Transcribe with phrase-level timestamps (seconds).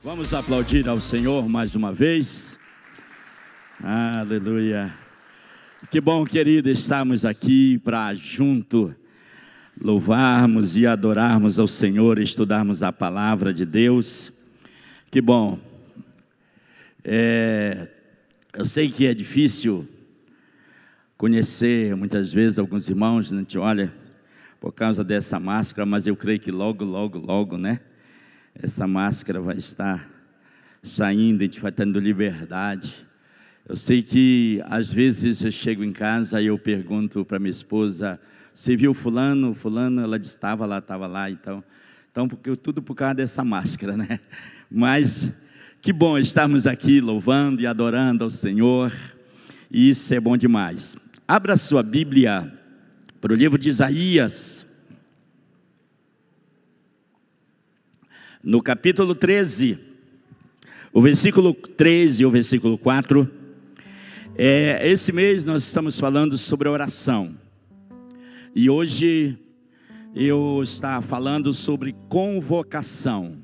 [0.00, 2.56] Vamos aplaudir ao Senhor mais uma vez.
[3.82, 4.96] Aleluia.
[5.90, 8.94] Que bom, querido, estarmos aqui para junto
[9.80, 14.32] louvarmos e adorarmos ao Senhor, estudarmos a palavra de Deus.
[15.10, 15.58] Que bom.
[17.02, 17.88] É,
[18.56, 19.84] eu sei que é difícil
[21.16, 23.38] conhecer muitas vezes alguns irmãos, né?
[23.38, 23.92] a gente olha
[24.60, 27.80] por causa dessa máscara, mas eu creio que logo, logo, logo, né?
[28.60, 30.10] Essa máscara vai estar
[30.82, 32.92] saindo, a gente vai tendo liberdade.
[33.68, 38.20] Eu sei que às vezes eu chego em casa e eu pergunto para minha esposa:
[38.52, 39.54] Você viu Fulano?
[39.54, 41.30] Fulano, ela Estava lá, estava lá.
[41.30, 41.62] Então,
[42.10, 44.18] então porque, tudo por causa dessa máscara, né?
[44.68, 45.40] Mas
[45.80, 48.92] que bom estarmos aqui louvando e adorando ao Senhor,
[49.70, 50.96] e isso é bom demais.
[51.28, 52.52] Abra sua Bíblia
[53.20, 54.67] para o livro de Isaías,
[58.48, 59.78] no capítulo 13,
[60.90, 63.30] o versículo 13 e o versículo 4.
[64.34, 67.34] É, esse mês nós estamos falando sobre oração,
[68.54, 69.36] e hoje
[70.14, 73.36] eu estou falando sobre convocação.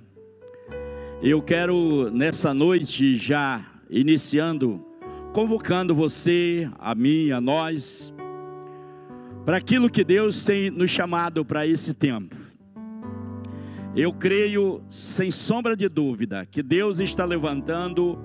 [1.23, 4.87] Eu quero nessa noite já iniciando,
[5.35, 8.15] convocando você, a mim, a nós,
[9.45, 12.44] para aquilo que Deus tem nos chamado para esse tempo.
[13.97, 18.19] Eu creio, sem sombra de dúvida, que Deus está levantando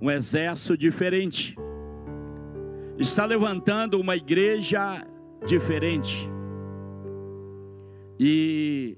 [0.00, 1.56] um exército diferente,
[2.96, 5.04] está levantando uma igreja
[5.44, 6.30] diferente,
[8.18, 8.96] e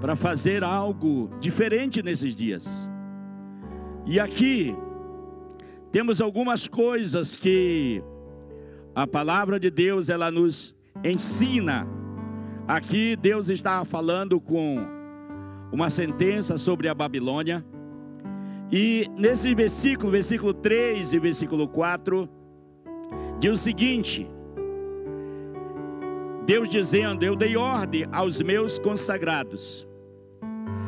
[0.00, 2.90] para fazer algo diferente nesses dias.
[4.06, 4.74] E aqui
[5.92, 8.02] temos algumas coisas que
[8.94, 10.74] a palavra de Deus ela nos
[11.04, 11.86] ensina.
[12.66, 14.78] Aqui Deus está falando com
[15.72, 17.64] uma sentença sobre a Babilônia.
[18.70, 22.28] E nesse versículo, versículo 3 e versículo 4,
[23.38, 24.28] diz o seguinte:
[26.44, 29.86] Deus dizendo: Eu dei ordem aos meus consagrados.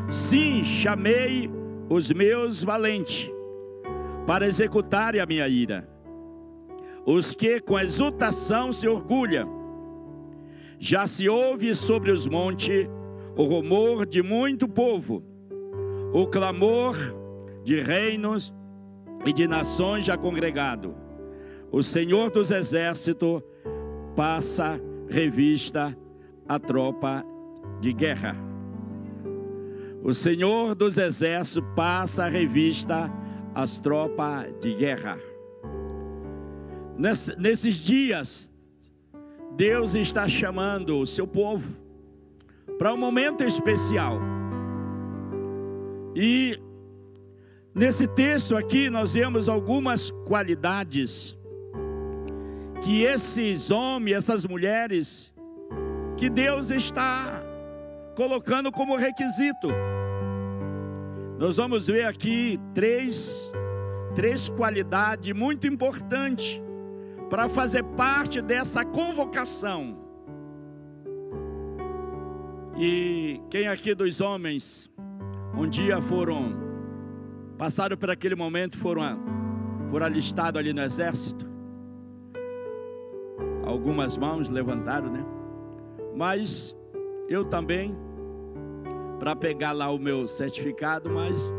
[0.08, 1.50] Sim, chamei
[1.88, 3.30] os meus valentes
[4.26, 5.88] para executarem a minha ira
[7.10, 9.57] os que com exultação se orgulham.
[10.78, 12.88] Já se ouve sobre os montes
[13.36, 15.22] o rumor de muito povo,
[16.12, 16.96] o clamor
[17.64, 18.52] de reinos
[19.24, 20.94] e de nações já congregado.
[21.70, 23.42] O Senhor dos exércitos
[24.16, 25.96] passa revista
[26.48, 27.24] à tropa
[27.80, 28.36] de guerra.
[30.02, 33.12] O Senhor dos exércitos passa revista
[33.54, 35.18] às tropas de guerra
[36.98, 38.50] nesses dias,
[39.58, 41.68] Deus está chamando o seu povo
[42.78, 44.20] para um momento especial.
[46.14, 46.56] E
[47.74, 51.36] nesse texto aqui nós vemos algumas qualidades
[52.84, 55.34] que esses homens, essas mulheres,
[56.16, 57.42] que Deus está
[58.14, 59.66] colocando como requisito.
[61.36, 63.50] Nós vamos ver aqui três,
[64.14, 66.62] três qualidades muito importantes
[67.28, 69.96] para fazer parte dessa convocação.
[72.76, 74.90] E quem aqui dos homens
[75.56, 76.68] um dia foram
[77.56, 79.02] passaram por aquele momento, foram
[79.88, 81.46] foram alistados ali no exército?
[83.64, 85.24] Algumas mãos levantaram, né?
[86.14, 86.76] Mas
[87.28, 87.94] eu também
[89.18, 91.52] para pegar lá o meu certificado, mas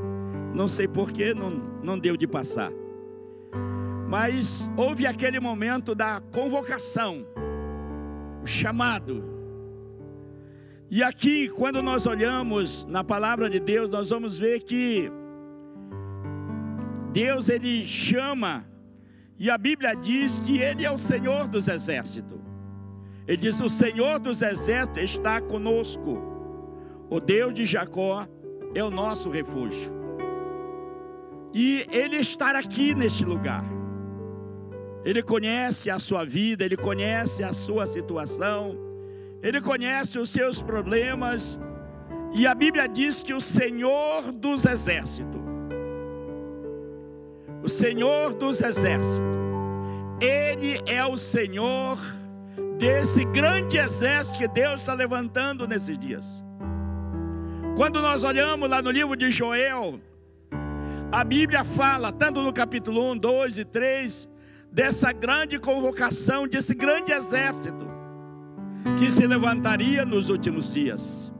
[0.53, 1.51] não sei porquê, não,
[1.83, 2.71] não deu de passar.
[4.09, 7.27] Mas houve aquele momento da convocação,
[8.41, 9.23] o chamado.
[10.89, 15.11] E aqui, quando nós olhamos na palavra de Deus, nós vamos ver que
[17.13, 18.67] Deus ele chama,
[19.37, 22.39] e a Bíblia diz que ele é o Senhor dos exércitos.
[23.27, 26.19] Ele diz: O Senhor dos exércitos está conosco.
[27.11, 28.27] O Deus de Jacó
[28.73, 29.95] é o nosso refúgio.
[31.53, 33.78] E ele estar aqui neste lugar.
[35.03, 38.77] Ele conhece a sua vida, ele conhece a sua situação,
[39.41, 41.59] ele conhece os seus problemas,
[42.33, 45.41] e a Bíblia diz que o Senhor dos exércitos,
[47.63, 49.21] o Senhor dos exércitos,
[50.21, 51.97] ele é o Senhor
[52.77, 56.43] desse grande exército que Deus está levantando nesses dias.
[57.75, 60.01] Quando nós olhamos lá no livro de Joel,
[61.11, 64.29] a Bíblia fala, tanto no capítulo 1, 2 e 3,
[64.71, 67.87] dessa grande convocação, desse grande exército
[68.97, 71.31] que se levantaria nos últimos dias.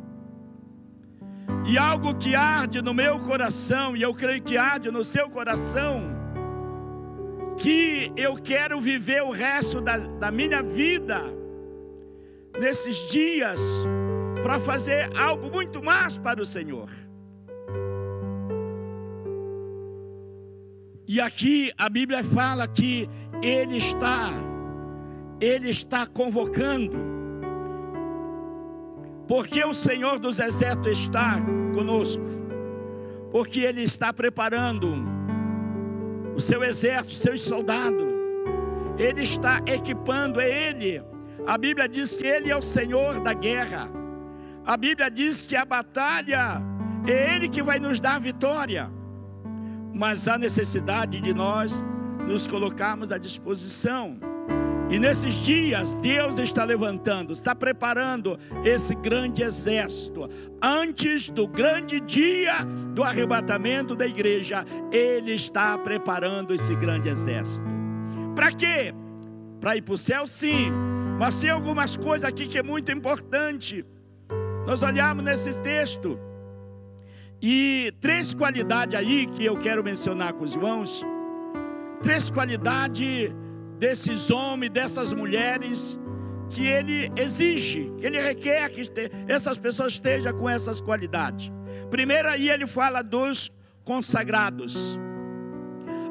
[1.66, 6.02] e algo que arde no meu coração, e eu creio que arde no seu coração,
[7.58, 11.22] que eu quero viver o resto da, da minha vida,
[12.60, 13.62] nesses dias,
[14.42, 16.90] para fazer algo muito mais para o Senhor.
[21.12, 23.10] E aqui a Bíblia fala que
[23.42, 24.30] Ele está,
[25.42, 26.96] Ele está convocando.
[29.28, 31.40] Porque o Senhor dos Exércitos está
[31.74, 32.22] conosco,
[33.32, 35.04] porque Ele está preparando
[36.36, 38.06] o seu exército, seus soldados,
[38.96, 41.02] Ele está equipando, é Ele.
[41.48, 43.90] A Bíblia diz que Ele é o Senhor da guerra,
[44.64, 46.62] a Bíblia diz que a batalha
[47.08, 48.99] é Ele que vai nos dar vitória,
[49.94, 51.83] mas há necessidade de nós
[52.27, 54.19] nos colocarmos à disposição
[54.89, 60.27] e nesses dias, Deus está levantando, está preparando esse grande exército.
[60.59, 62.56] Antes do grande dia
[62.95, 67.63] do arrebatamento da igreja, Ele está preparando esse grande exército.
[68.36, 68.91] Para quê?
[69.62, 70.71] Para ir para o céu, sim.
[71.19, 73.86] Mas tem algumas coisas aqui que é muito importante.
[74.65, 76.19] Nós olhamos nesse texto.
[77.41, 81.06] E três qualidades aí que eu quero mencionar com os irmãos.
[82.01, 83.31] Três qualidades
[83.77, 85.97] desses homens, dessas mulheres,
[86.50, 88.81] que ele exige, que ele requer que
[89.27, 91.51] essas pessoas estejam com essas qualidades.
[91.89, 93.51] Primeiro aí ele fala dos
[93.86, 95.00] consagrados.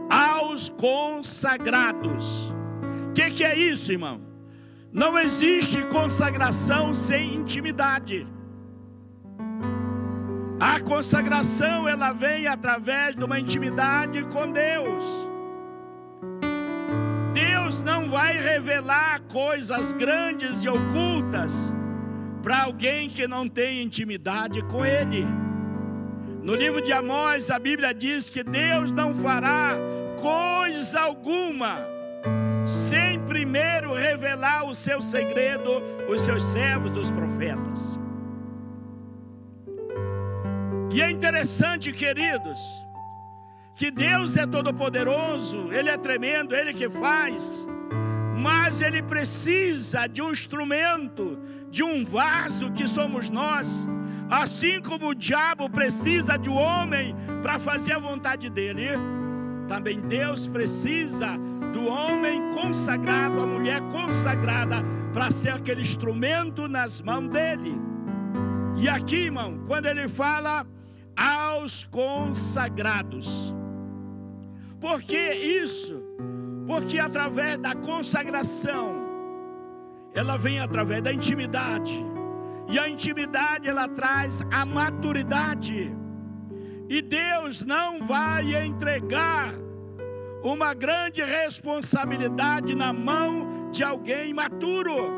[0.08, 2.50] Aos consagrados.
[3.10, 4.22] O que, que é isso, irmão?
[4.90, 8.26] Não existe consagração sem intimidade.
[10.60, 15.30] A consagração ela vem através de uma intimidade com Deus.
[17.32, 21.72] Deus não vai revelar coisas grandes e ocultas
[22.42, 25.24] para alguém que não tem intimidade com Ele.
[26.42, 29.76] No livro de Amós, a Bíblia diz que Deus não fará
[30.20, 31.86] coisa alguma
[32.64, 35.70] sem primeiro revelar o seu segredo,
[36.08, 38.07] os seus servos, os profetas.
[40.90, 42.58] E é interessante, queridos,
[43.74, 47.66] que Deus é todo-poderoso, Ele é tremendo, Ele que faz,
[48.38, 51.38] mas Ele precisa de um instrumento,
[51.70, 53.86] de um vaso que somos nós,
[54.30, 58.88] assim como o diabo precisa de um homem para fazer a vontade dele,
[59.68, 61.36] também Deus precisa
[61.74, 64.76] do homem consagrado, a mulher consagrada,
[65.12, 67.76] para ser aquele instrumento nas mãos dele.
[68.76, 70.66] E aqui, irmão, quando ele fala
[71.18, 73.54] aos consagrados,
[74.80, 76.04] por que isso?
[76.66, 78.96] Porque através da consagração,
[80.14, 82.04] ela vem através da intimidade.
[82.68, 85.90] E a intimidade ela traz a maturidade.
[86.88, 89.52] E Deus não vai entregar
[90.42, 95.10] uma grande responsabilidade na mão de alguém maturo,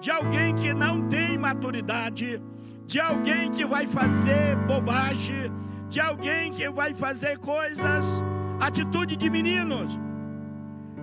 [0.00, 2.40] de alguém que não tem maturidade,
[2.90, 5.52] de alguém que vai fazer bobagem,
[5.88, 8.20] de alguém que vai fazer coisas
[8.58, 9.96] atitude de meninos.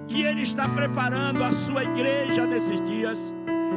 [0.09, 3.33] E Ele está preparando a sua igreja nesses dias.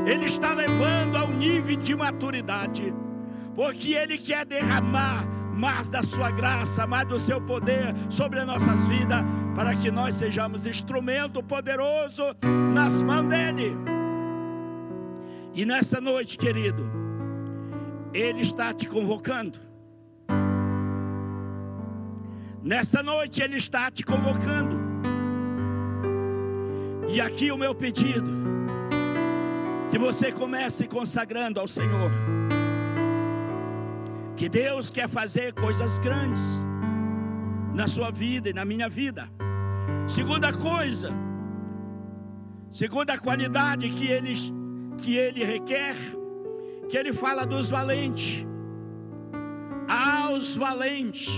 [0.08, 2.92] Ele está levando ao nível de maturidade,
[3.54, 5.24] porque Ele quer derramar
[5.54, 10.16] mais da sua graça, mais do seu poder sobre as nossas vidas, para que nós
[10.16, 12.24] sejamos instrumento poderoso
[12.74, 13.76] nas mãos dEle.
[15.54, 16.99] E nessa noite, querido,
[18.12, 19.70] Ele está te convocando
[22.62, 24.78] Nessa noite Ele está te convocando.
[27.08, 28.30] E aqui o meu pedido:
[29.90, 32.10] que você comece consagrando ao Senhor.
[34.36, 36.58] Que Deus quer fazer coisas grandes
[37.74, 39.28] na sua vida e na minha vida.
[40.06, 41.10] Segunda coisa,
[42.70, 44.32] segunda qualidade que ele,
[44.98, 45.96] que ele requer,
[46.90, 48.46] que ele fala dos valentes.
[49.88, 51.30] Aos valentes.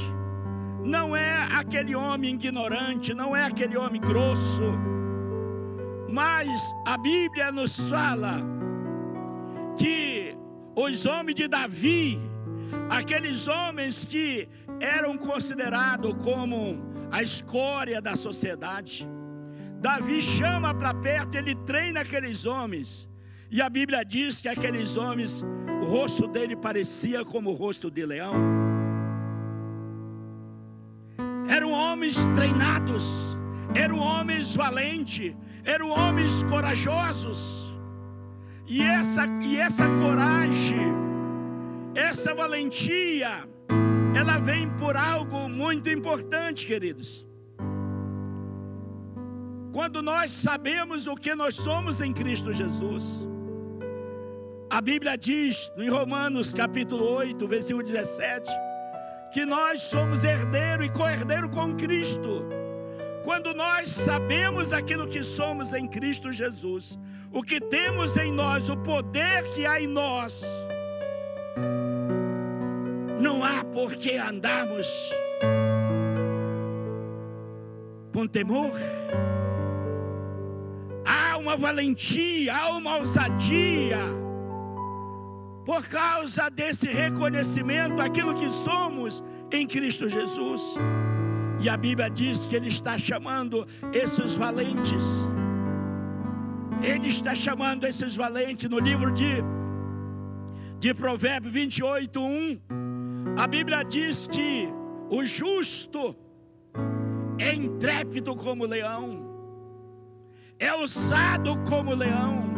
[0.84, 4.62] Não é aquele homem ignorante, não é aquele homem grosso,
[6.10, 8.38] mas a Bíblia nos fala
[9.76, 10.36] que
[10.74, 12.20] os homens de Davi,
[12.90, 14.48] aqueles homens que
[14.80, 16.82] eram considerados como
[17.12, 19.08] a escória da sociedade,
[19.80, 23.08] Davi chama para perto, ele treina aqueles homens,
[23.52, 25.44] e a Bíblia diz que aqueles homens,
[25.82, 28.34] o rosto dele parecia como o rosto de leão
[31.48, 33.38] eram homens treinados,
[33.74, 37.70] eram homens valentes, eram homens corajosos.
[38.66, 41.02] E essa, e essa coragem
[41.94, 43.46] essa valentia,
[44.16, 47.28] ela vem por algo muito importante, queridos.
[49.72, 53.28] Quando nós sabemos o que nós somos em Cristo Jesus.
[54.72, 58.50] A Bíblia diz em Romanos capítulo 8, versículo 17,
[59.30, 62.48] que nós somos herdeiro e co-herdeiro com Cristo.
[63.22, 66.98] Quando nós sabemos aquilo que somos em Cristo Jesus,
[67.30, 70.42] o que temos em nós, o poder que há em nós,
[73.20, 75.12] não há por que andarmos
[78.10, 78.72] com temor.
[81.04, 84.21] Há uma valentia, há uma ousadia,
[85.64, 90.74] por causa desse reconhecimento, aquilo que somos em Cristo Jesus.
[91.60, 95.22] E a Bíblia diz que Ele está chamando esses valentes.
[96.82, 99.36] Ele está chamando esses valentes no livro de,
[100.80, 102.60] de Provérbios 28, 1.
[103.38, 104.68] A Bíblia diz que
[105.08, 106.16] o justo
[107.38, 109.30] é intrépido como leão,
[110.58, 112.51] é ousado como leão.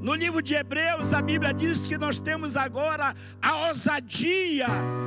[0.00, 4.66] No livro de Hebreus, a Bíblia diz que nós temos agora a ousadia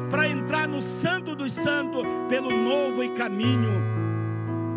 [0.10, 3.82] para entrar no Santo dos Santos pelo novo caminho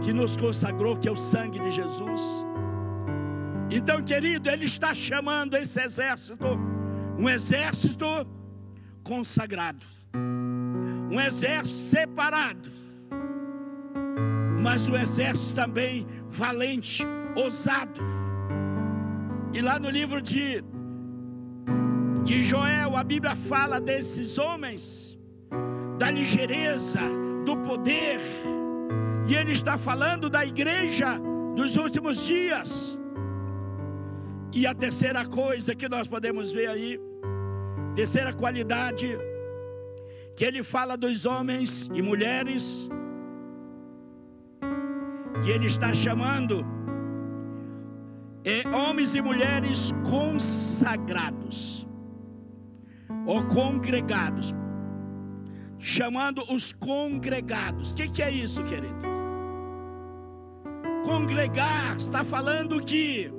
[0.02, 2.46] que nos consagrou, que é o sangue de Jesus.
[3.70, 6.44] Então, querido, Ele está chamando esse exército,
[7.18, 8.06] um exército
[9.02, 9.84] consagrado,
[11.10, 12.70] um exército separado,
[14.60, 17.04] mas um exército também valente,
[17.34, 18.00] ousado.
[19.54, 20.64] E lá no livro de,
[22.24, 25.18] de Joel, a Bíblia fala desses homens,
[25.96, 27.00] da ligeireza,
[27.46, 28.20] do poder,
[29.28, 31.18] e ele está falando da igreja
[31.54, 32.98] dos últimos dias.
[34.52, 37.00] E a terceira coisa que nós podemos ver aí,
[37.94, 39.16] Terceira qualidade
[40.36, 42.88] que ele fala dos homens e mulheres
[45.44, 46.66] que ele está chamando
[48.44, 51.88] é homens e mulheres consagrados
[53.26, 54.54] ou congregados,
[55.78, 57.92] chamando os congregados.
[57.92, 59.14] O que, que é isso, querido?
[61.04, 63.32] Congregar está falando que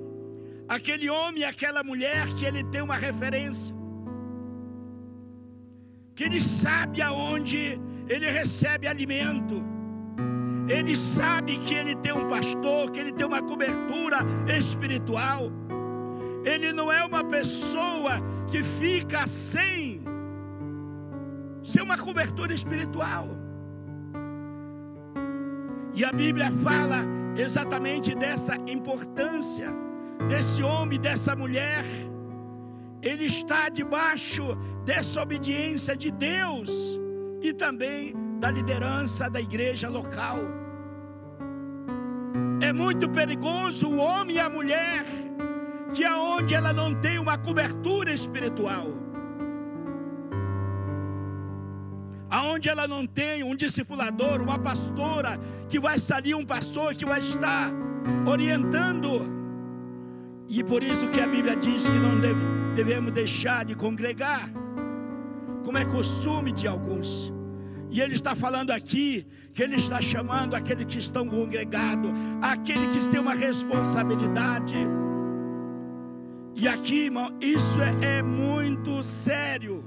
[0.67, 3.75] aquele homem e aquela mulher que ele tem uma referência
[6.15, 9.75] que ele sabe aonde ele recebe alimento.
[10.67, 14.17] Ele sabe que ele tem um pastor, que ele tem uma cobertura
[14.57, 15.51] espiritual.
[16.43, 18.13] Ele não é uma pessoa
[18.50, 20.03] que fica sem
[21.63, 23.27] sem uma cobertura espiritual.
[25.95, 26.98] E a Bíblia fala
[27.36, 29.69] exatamente dessa importância
[30.27, 31.84] desse homem, dessa mulher
[33.05, 34.43] ele está debaixo
[34.84, 37.00] dessa obediência de Deus
[37.39, 40.37] e também da liderança da igreja local.
[42.61, 45.03] É muito perigoso o homem e a mulher
[45.95, 48.85] que aonde ela não tem uma cobertura espiritual,
[52.29, 57.21] aonde ela não tem um discipulador, uma pastora que vai ali, um pastor que vai
[57.21, 57.71] estar
[58.27, 59.09] orientando.
[60.47, 62.43] E por isso que a Bíblia diz que não deve,
[62.75, 64.47] devemos deixar de congregar,
[65.63, 67.34] como é costume de alguns.
[67.95, 72.11] E ele está falando aqui que ele está chamando aqueles que estão congregados,
[72.41, 74.75] aquele que tem uma responsabilidade.
[76.53, 79.85] E aqui, irmão, isso é, é muito sério,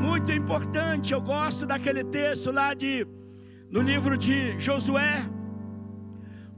[0.00, 1.12] muito importante.
[1.12, 3.06] Eu gosto daquele texto lá de
[3.70, 5.22] no livro de Josué,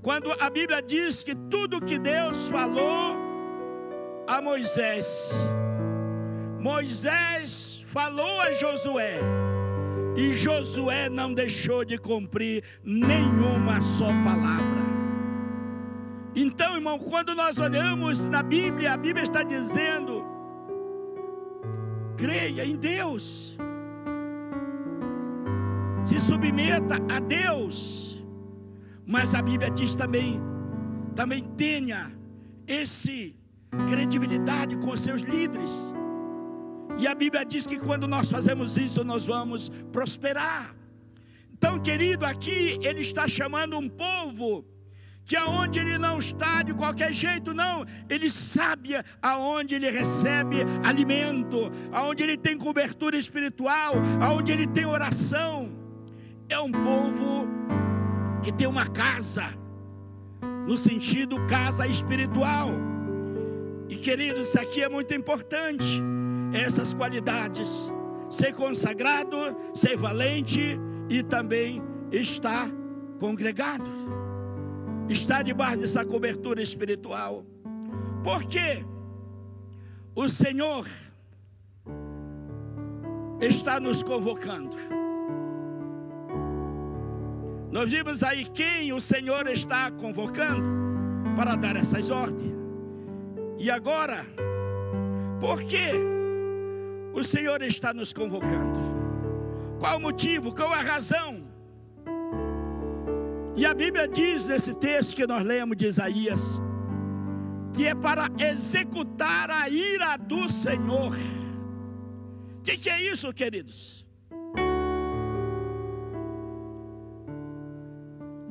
[0.00, 3.18] quando a Bíblia diz que tudo que Deus falou
[4.26, 5.30] a Moisés,
[6.58, 9.18] Moisés falou a Josué,
[10.16, 14.84] e Josué não deixou de cumprir nenhuma só palavra.
[16.34, 20.24] Então, irmão, quando nós olhamos na Bíblia, a Bíblia está dizendo:
[22.16, 23.56] creia em Deus,
[26.04, 28.14] se submeta a Deus
[29.06, 30.40] mas a Bíblia diz também,
[31.14, 32.10] também tenha
[32.66, 33.36] esse
[33.86, 35.92] credibilidade com seus líderes.
[36.98, 40.74] E a Bíblia diz que quando nós fazemos isso, nós vamos prosperar.
[41.52, 44.64] Então, querido, aqui ele está chamando um povo
[45.24, 48.90] que aonde ele não está de qualquer jeito, não, ele sabe
[49.22, 55.72] aonde ele recebe alimento, aonde ele tem cobertura espiritual, aonde ele tem oração.
[56.48, 57.48] É um povo
[58.42, 59.46] que tem uma casa,
[60.66, 62.68] no sentido casa espiritual.
[63.88, 66.02] E queridos, isso aqui é muito importante.
[66.54, 67.90] Essas qualidades:
[68.30, 69.36] ser consagrado,
[69.74, 70.78] ser valente
[71.10, 71.82] e também
[72.12, 72.68] estar
[73.18, 73.90] congregado,
[75.08, 77.44] estar debaixo dessa cobertura espiritual.
[78.22, 78.84] Porque
[80.14, 80.86] o Senhor
[83.40, 84.76] está nos convocando.
[87.70, 90.62] Nós vimos aí quem o Senhor está convocando
[91.34, 92.54] para dar essas ordens.
[93.58, 94.24] E agora,
[95.40, 96.13] por que
[97.14, 98.78] o Senhor está nos convocando?
[99.78, 100.54] Qual o motivo?
[100.54, 101.44] Qual a razão?
[103.56, 106.60] E a Bíblia diz nesse texto que nós lemos de Isaías,
[107.72, 111.14] que é para executar a ira do Senhor.
[112.58, 114.04] O que, que é isso, queridos?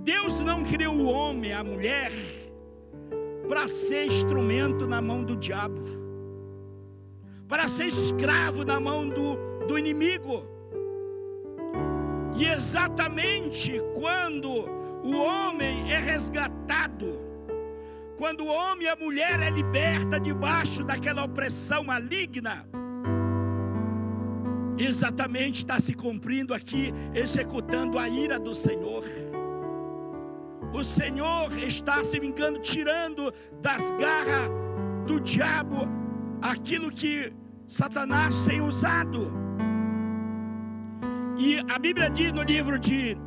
[0.03, 2.11] Deus não criou o homem, a mulher,
[3.47, 6.02] para ser instrumento na mão do diabo,
[7.53, 10.43] para ser escravo na mão do, do inimigo.
[12.35, 14.49] E exatamente quando
[15.03, 17.13] o homem é resgatado,
[18.17, 22.67] quando o homem e a mulher é liberta debaixo daquela opressão maligna,
[24.75, 29.03] exatamente está se cumprindo aqui, executando a ira do Senhor.
[30.73, 33.31] O Senhor está se vingando, tirando
[33.61, 34.49] das garras
[35.05, 35.87] do diabo
[36.41, 37.31] aquilo que
[37.67, 39.27] Satanás tem usado.
[41.37, 43.17] E a Bíblia diz no livro de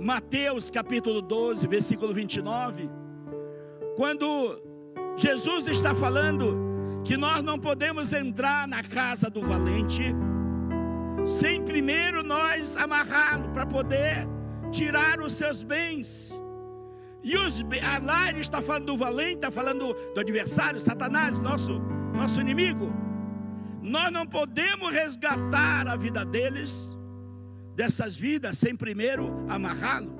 [0.00, 2.90] Mateus, capítulo 12, versículo 29,
[3.96, 4.60] quando
[5.16, 10.14] Jesus está falando que nós não podemos entrar na casa do valente
[11.26, 14.28] sem primeiro nós amarrá-lo para poder
[14.70, 16.32] tirar os seus bens.
[17.22, 17.64] E os,
[18.02, 21.80] lá ele está falando do valente, está falando do adversário, Satanás, nosso,
[22.14, 23.05] nosso inimigo.
[23.86, 26.90] Nós não podemos resgatar a vida deles,
[27.76, 30.12] dessas vidas, sem primeiro amarrá-lo.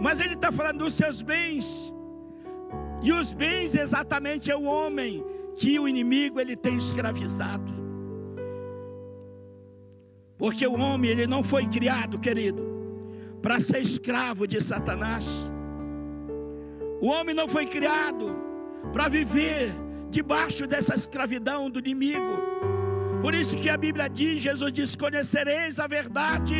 [0.00, 1.92] Mas ele está falando dos seus bens.
[3.02, 5.24] E os bens exatamente é o homem
[5.56, 7.72] que o inimigo ele tem escravizado.
[10.38, 12.62] Porque o homem ele não foi criado, querido,
[13.42, 15.52] para ser escravo de Satanás.
[17.00, 18.36] O homem não foi criado
[18.92, 19.72] para viver
[20.10, 22.59] debaixo dessa escravidão do inimigo.
[23.20, 26.56] Por isso que a Bíblia diz, Jesus diz: "Conhecereis a verdade,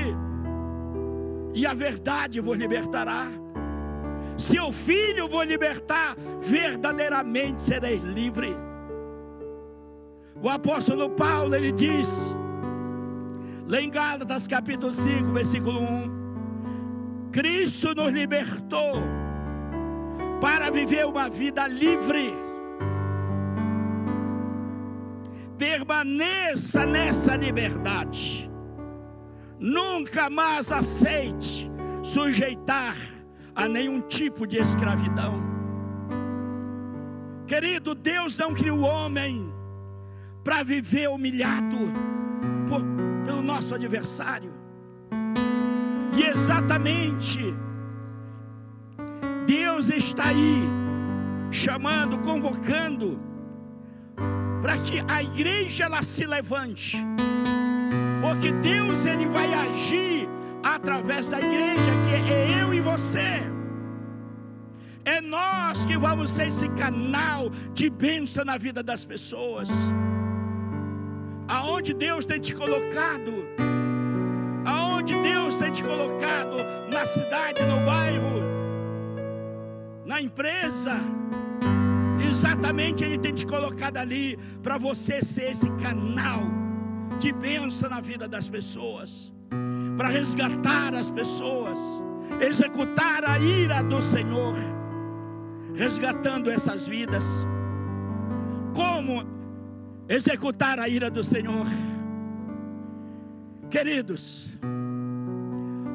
[1.55, 3.27] e a verdade vos libertará".
[4.37, 8.55] Seu filho vos libertar, verdadeiramente sereis livre.
[10.43, 12.35] O apóstolo Paulo ele diz,
[13.67, 18.95] lá em Gálatas capítulo 5, versículo 1: Cristo nos libertou
[20.41, 22.33] para viver uma vida livre.
[25.61, 28.51] Permaneça nessa liberdade.
[29.59, 31.71] Nunca mais aceite
[32.03, 32.97] sujeitar
[33.55, 35.35] a nenhum tipo de escravidão.
[37.47, 39.53] Querido, Deus não criou o homem
[40.43, 41.77] para viver humilhado
[42.67, 42.81] por,
[43.27, 44.55] pelo nosso adversário.
[46.17, 47.55] E exatamente
[49.47, 50.63] Deus está aí,
[51.51, 53.30] chamando, convocando,
[54.61, 56.99] para que a igreja ela se levante,
[58.21, 60.29] porque Deus ele vai agir
[60.63, 63.43] através da igreja, que é eu e você.
[65.05, 69.71] É nós que vamos ser esse canal de bênção na vida das pessoas.
[71.49, 73.33] Aonde Deus tem te colocado,
[74.65, 76.57] aonde Deus tem te colocado,
[76.93, 78.43] na cidade, no bairro,
[80.05, 80.95] na empresa.
[82.31, 86.43] Exatamente Ele tem te colocado ali para você ser esse canal
[87.19, 89.33] de bênção na vida das pessoas,
[89.97, 91.79] para resgatar as pessoas,
[92.41, 94.55] executar a ira do Senhor,
[95.75, 97.45] resgatando essas vidas.
[98.75, 99.25] Como
[100.09, 101.67] executar a ira do Senhor?
[103.69, 104.57] Queridos,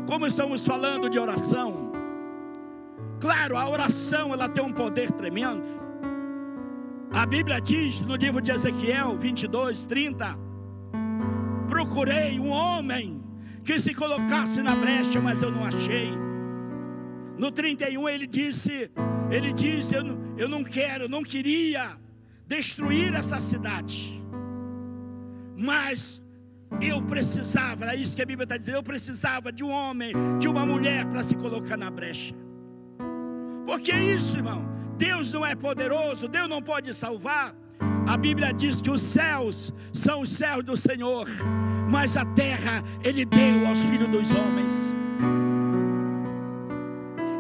[0.06, 1.94] como estamos falando de oração,
[3.20, 5.85] Claro, a oração ela tem um poder tremendo.
[7.14, 10.38] A Bíblia diz no livro de Ezequiel 22, 30:
[11.68, 13.24] Procurei um homem
[13.64, 16.12] que se colocasse na brecha, mas eu não achei.
[17.38, 18.92] No 31 ele disse:
[19.32, 20.04] Ele disse, eu,
[20.38, 21.98] eu não quero, não queria
[22.48, 24.22] destruir essa cidade,
[25.58, 26.22] mas
[26.82, 30.48] eu precisava, é isso que a Bíblia está dizendo, eu precisava de um homem, de
[30.48, 32.36] uma mulher para se colocar na brecha.
[33.66, 34.64] Porque é isso, irmão.
[34.98, 37.54] Deus não é poderoso, Deus não pode salvar
[38.08, 41.28] A Bíblia diz que os céus são os céus do Senhor,
[41.90, 44.94] mas a terra Ele deu aos filhos dos homens.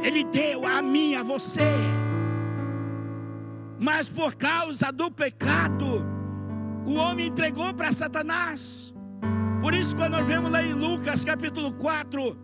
[0.01, 1.61] Ele deu a mim, a você.
[3.79, 6.05] Mas por causa do pecado,
[6.85, 8.93] o homem entregou para Satanás.
[9.61, 12.37] Por isso, quando nós vemos lá em Lucas capítulo 4,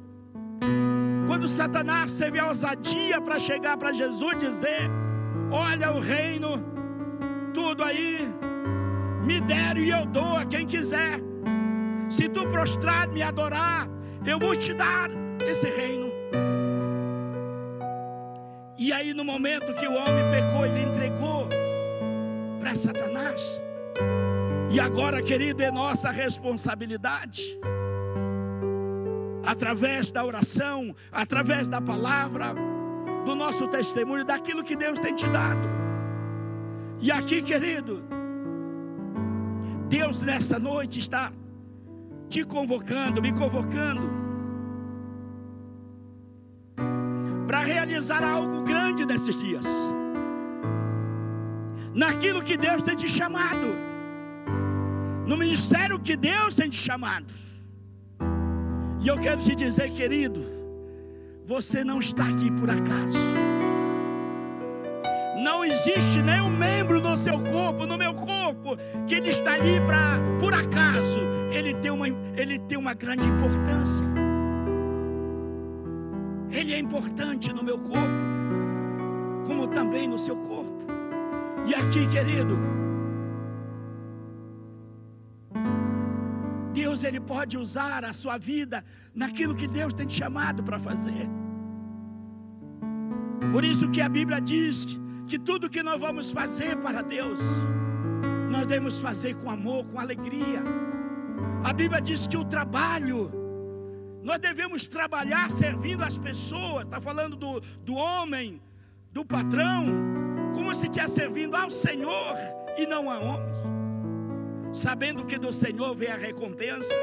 [1.28, 5.01] quando Satanás teve a ousadia para chegar para Jesus dizer:
[5.52, 6.64] Olha o reino,
[7.54, 8.20] tudo aí,
[9.26, 11.20] me deram e eu dou a quem quiser.
[12.10, 13.90] Se tu prostrar, me adorar,
[14.26, 15.10] eu vou te dar
[15.46, 16.10] esse reino.
[18.78, 21.50] E aí, no momento que o homem pecou, ele entregou
[22.60, 23.62] para Satanás.
[24.72, 27.44] E agora, querido, é nossa responsabilidade,
[29.46, 32.56] através da oração, através da palavra,
[33.26, 35.68] do nosso testemunho, daquilo que Deus tem te dado.
[37.00, 38.04] E aqui, querido,
[39.88, 41.32] Deus nessa noite está
[42.30, 44.10] te convocando, me convocando,
[47.48, 49.68] para realizar algo grande nesses dias,
[51.94, 53.92] naquilo que Deus tem te chamado
[55.32, 57.34] no ministério que Deus tem te chamado.
[59.02, 60.42] E eu quero te dizer, querido,
[61.52, 63.20] você não está aqui por acaso.
[65.44, 70.18] Não existe nenhum membro no seu corpo, no meu corpo, que ele está ali para
[70.40, 71.20] por acaso.
[71.52, 74.06] Ele tem uma ele tem uma grande importância.
[76.50, 78.22] Ele é importante no meu corpo,
[79.46, 80.86] como também no seu corpo.
[81.68, 82.58] E aqui, querido,
[86.74, 91.41] Deus ele pode usar a sua vida naquilo que Deus tem te chamado para fazer.
[93.52, 97.42] Por isso que a Bíblia diz que, tudo que nós vamos fazer para Deus,
[98.50, 100.62] nós devemos fazer com amor, com alegria.
[101.64, 103.32] A Bíblia diz que o trabalho,
[104.24, 108.62] nós devemos trabalhar servindo as pessoas, está falando do, do homem,
[109.12, 109.86] do patrão,
[110.54, 112.36] como se estivesse servindo ao Senhor
[112.78, 113.82] e não a homens
[114.74, 116.96] sabendo que do Senhor vem a recompensa.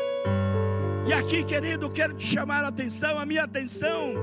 [1.07, 4.15] E aqui, querido, quero te chamar a atenção, a minha atenção,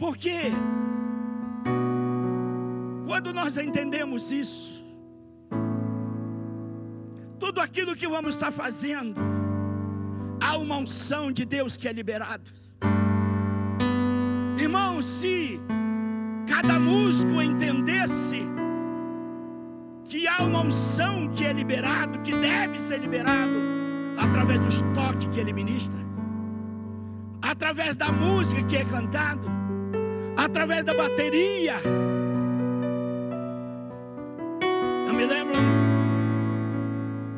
[0.00, 0.50] porque
[3.06, 4.82] quando nós entendemos isso,
[7.38, 9.20] tudo aquilo que vamos estar fazendo,
[10.40, 12.50] há uma unção de Deus que é liberado.
[14.58, 15.60] Irmão, se
[16.48, 18.40] cada músico entendesse
[20.08, 23.60] que há uma unção que é liberado, que deve ser liberado
[24.18, 26.00] através dos toques que ele ministra,
[27.42, 29.59] através da música que é cantado,
[30.36, 31.74] através da bateria.
[35.06, 35.60] Eu me lembro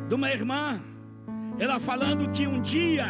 [0.07, 0.79] de uma irmã,
[1.59, 3.05] ela falando que um dia,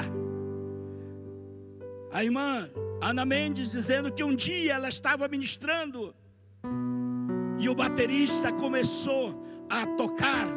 [2.12, 2.69] a irmã
[3.02, 6.15] Ana Mendes dizendo que um dia ela estava ministrando
[7.60, 10.48] e o baterista começou a tocar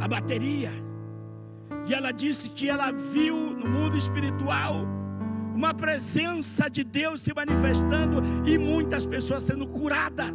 [0.00, 0.70] a bateria.
[1.88, 4.86] E ela disse que ela viu no mundo espiritual
[5.60, 10.32] uma presença de Deus se manifestando e muitas pessoas sendo curadas.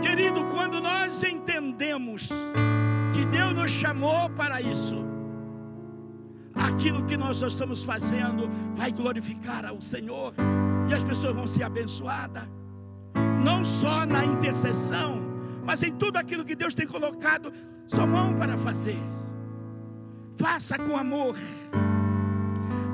[0.00, 2.30] Querido, quando nós entendemos
[3.12, 5.04] que Deus nos chamou para isso,
[6.54, 10.32] aquilo que nós estamos fazendo vai glorificar ao Senhor
[10.88, 12.48] e as pessoas vão ser abençoadas,
[13.44, 15.20] não só na intercessão,
[15.66, 17.52] mas em tudo aquilo que Deus tem colocado
[17.86, 18.96] sua mão para fazer.
[20.38, 21.36] Faça com amor,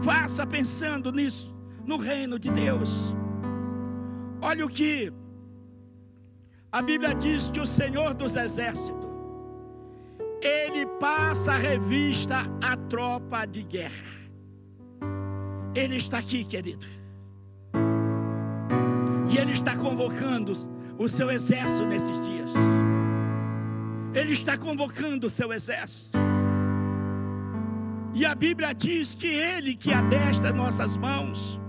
[0.03, 1.55] faça pensando nisso,
[1.85, 3.15] no reino de Deus.
[4.41, 5.13] Olha o que
[6.75, 9.09] a Bíblia diz que o Senhor dos Exércitos,
[10.43, 14.15] ele passa a revista à tropa de guerra.
[15.73, 16.85] Ele está aqui, querido.
[19.31, 20.53] E ele está convocando
[20.99, 22.53] o seu exército nesses dias.
[24.13, 26.24] Ele está convocando o seu exército.
[28.15, 31.61] E a Bíblia diz que Ele que adestra nossas mãos,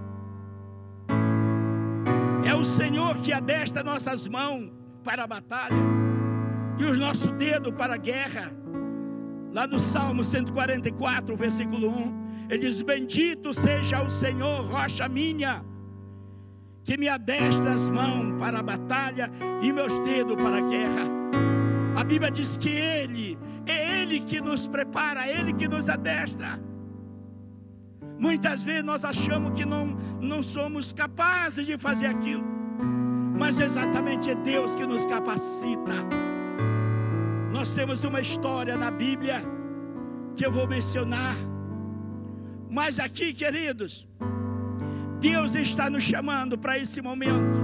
[2.46, 4.72] é o Senhor que adestra nossas mãos
[5.04, 5.76] para a batalha,
[6.78, 8.52] e os nossos dedos para a guerra.
[9.54, 15.64] Lá no Salmo 144, versículo 1, ele diz: Bendito seja o Senhor, rocha minha
[16.84, 19.32] que me adestra as mãos para a batalha
[19.64, 21.04] e meus dedos para a guerra.
[21.96, 26.60] A Bíblia diz que Ele, é Ele que nos prepara, é Ele que nos adestra.
[28.18, 29.88] Muitas vezes nós achamos que não,
[30.22, 32.44] não somos capazes de fazer aquilo,
[33.38, 35.94] mas exatamente é Deus que nos capacita.
[37.52, 39.42] Nós temos uma história na Bíblia
[40.36, 41.36] que eu vou mencionar,
[42.70, 44.08] mas aqui, queridos,
[45.20, 47.58] Deus está nos chamando para esse momento.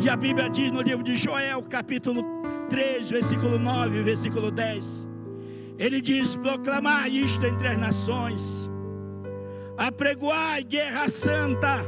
[0.00, 5.08] E a Bíblia diz no livro de Joel, capítulo 3, versículo 9, versículo 10.
[5.78, 8.70] Ele diz: Proclamai isto entre as nações,
[9.76, 11.78] apregoai guerra santa,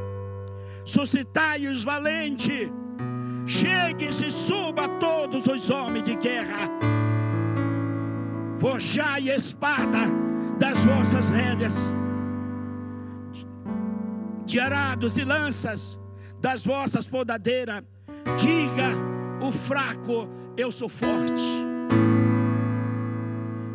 [0.84, 2.70] suscitai os valentes,
[3.46, 6.68] chegue-se, suba todos os homens de guerra,
[8.58, 9.98] forjai espada
[10.58, 11.92] das vossas rédeas,
[14.46, 15.98] de arados e lanças
[16.40, 17.82] das vossas podadeiras,
[18.36, 21.42] diga o fraco, eu sou forte.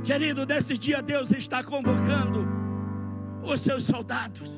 [0.04, 2.48] Querido, nesse dia Deus está convocando
[3.44, 4.54] os seus soldados.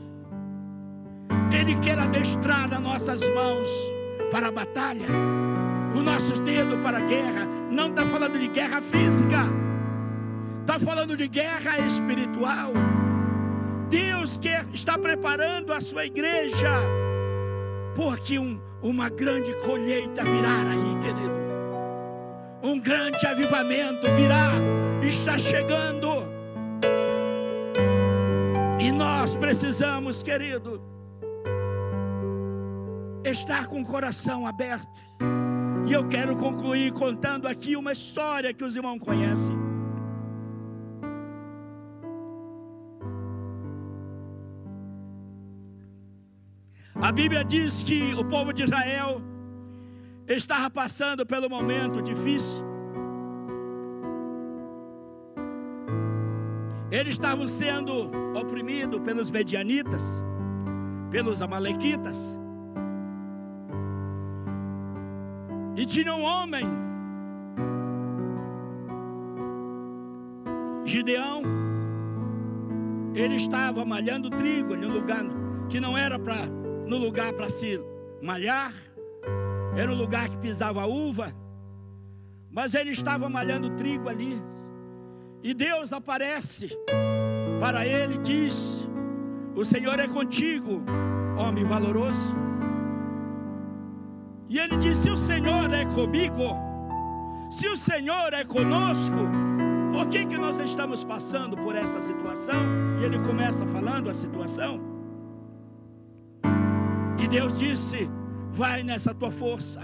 [1.51, 3.69] Ele quer adestrar as nossas mãos
[4.29, 5.07] para a batalha,
[5.95, 7.47] os nossos dedos para a guerra.
[7.71, 9.45] Não está falando de guerra física,
[10.61, 12.73] está falando de guerra espiritual.
[13.89, 16.81] Deus quer, está preparando a sua igreja,
[17.97, 21.37] porque um, uma grande colheita virá aí, querido.
[22.61, 24.51] Um grande avivamento virá
[25.01, 26.07] está chegando.
[28.79, 30.79] E nós precisamos, querido,
[33.25, 34.99] estar com o coração aberto.
[35.87, 39.55] E eu quero concluir contando aqui uma história que os irmãos conhecem.
[47.07, 49.21] A Bíblia diz que o povo de Israel
[50.27, 52.65] estava passando pelo momento difícil.
[56.91, 60.21] Eles estavam sendo oprimidos pelos medianitas,
[61.09, 62.37] pelos amalequitas.
[65.77, 66.65] E tinha um homem,
[70.83, 71.41] Gideão,
[73.15, 75.23] ele estava malhando trigo em um lugar
[75.69, 77.79] que não era para no lugar para se
[78.21, 78.73] malhar,
[79.75, 81.33] era um lugar que pisava uva,
[82.49, 84.41] mas ele estava malhando trigo ali.
[85.43, 86.69] E Deus aparece
[87.59, 88.89] para ele e diz:
[89.55, 90.81] O Senhor é contigo,
[91.37, 92.35] homem valoroso.
[94.49, 96.55] E ele diz: Se o Senhor é comigo,
[97.51, 99.19] se o Senhor é conosco,
[99.91, 102.61] por que, que nós estamos passando por essa situação?
[102.99, 104.86] E ele começa falando a situação.
[107.27, 108.09] E Deus disse:
[108.51, 109.81] Vai nessa tua força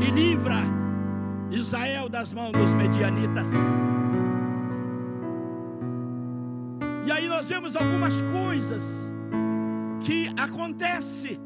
[0.00, 0.56] e livra
[1.50, 3.50] Israel das mãos dos medianitas.
[7.04, 9.10] E aí nós vemos algumas coisas
[10.02, 11.38] que acontece.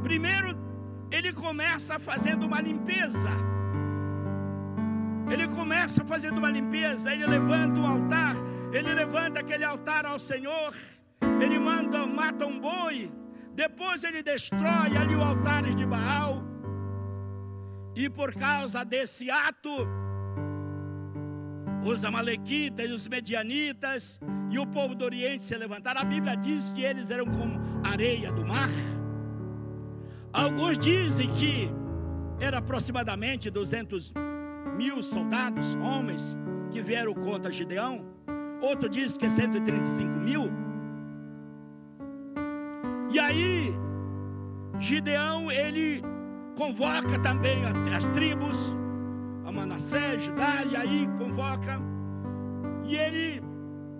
[0.00, 0.56] Primeiro,
[1.10, 3.30] ele começa fazendo uma limpeza.
[5.28, 8.36] Ele começa fazendo uma limpeza, ele levanta um altar,
[8.72, 10.72] ele levanta aquele altar ao Senhor,
[11.40, 13.10] ele manda, mata um boi,
[13.54, 16.42] depois ele destrói ali o altar de Baal.
[17.94, 19.70] E por causa desse ato,
[21.84, 24.18] os amalequitas, os medianitas
[24.50, 26.00] e o povo do Oriente se levantaram.
[26.00, 28.70] A Bíblia diz que eles eram como areia do mar.
[30.32, 31.68] Alguns dizem que
[32.40, 34.14] era aproximadamente 200
[34.76, 36.36] mil soldados, homens,
[36.70, 38.06] que vieram contra Gideão.
[38.62, 40.61] Outro diz que é 135 mil.
[43.12, 43.74] E aí,
[44.78, 46.02] Gideão, ele
[46.56, 47.62] convoca também
[47.94, 48.74] as tribos,
[49.44, 51.78] a Manassés, Judá, e aí convoca.
[52.84, 53.42] E ele,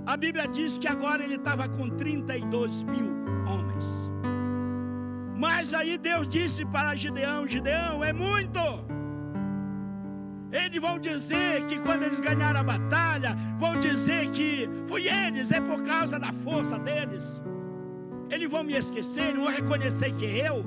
[0.07, 3.13] a Bíblia diz que agora ele estava com 32 mil
[3.47, 4.11] homens.
[5.37, 8.61] Mas aí Deus disse para Gideão: Gideão, é muito.
[10.51, 15.61] Eles vão dizer que quando eles ganharam a batalha, vão dizer que foi eles, é
[15.61, 17.43] por causa da força deles.
[18.33, 20.65] Eles vão me esquecer, não vão reconhecer que eu.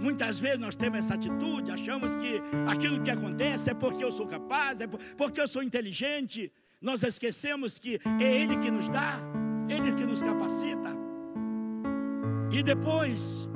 [0.00, 4.26] Muitas vezes nós temos essa atitude, achamos que aquilo que acontece é porque eu sou
[4.26, 4.86] capaz, é
[5.16, 6.50] porque eu sou inteligente.
[6.80, 9.18] Nós esquecemos que é Ele que nos dá,
[9.68, 10.90] Ele que nos capacita.
[12.50, 13.48] E depois,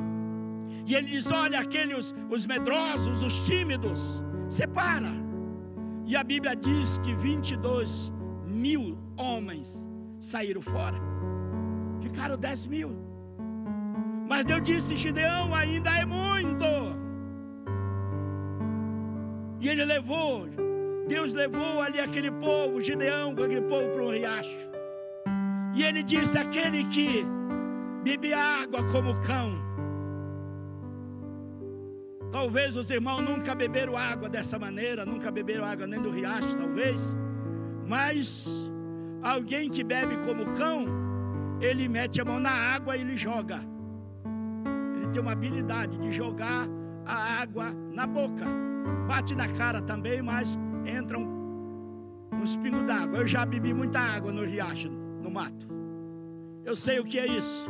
[0.86, 5.12] e Ele diz: olha, aqueles, os medrosos, os tímidos, separa.
[6.06, 8.12] E a Bíblia diz que 22
[8.44, 9.88] mil homens
[10.20, 10.98] saíram fora,
[12.04, 12.90] ficaram 10 mil.
[14.28, 16.64] Mas Deus disse: Gideão ainda é muito.
[19.60, 20.46] E ele levou,
[21.08, 24.58] Deus levou ali aquele povo, Gideão, aquele povo para um riacho.
[25.74, 27.24] E ele disse: aquele que
[28.04, 29.64] bebe água como cão,
[32.34, 37.16] Talvez os irmãos nunca beberam água dessa maneira, nunca beberam água nem do riacho, talvez.
[37.86, 38.68] Mas
[39.22, 40.84] alguém que bebe como cão,
[41.60, 43.60] ele mete a mão na água e ele joga.
[44.96, 46.66] Ele tem uma habilidade de jogar
[47.04, 48.44] a água na boca.
[49.06, 51.28] Bate na cara também, mas entram
[52.32, 53.18] uns pingos d'água.
[53.18, 55.68] Eu já bebi muita água no riacho, no mato.
[56.64, 57.66] Eu sei o que é isso.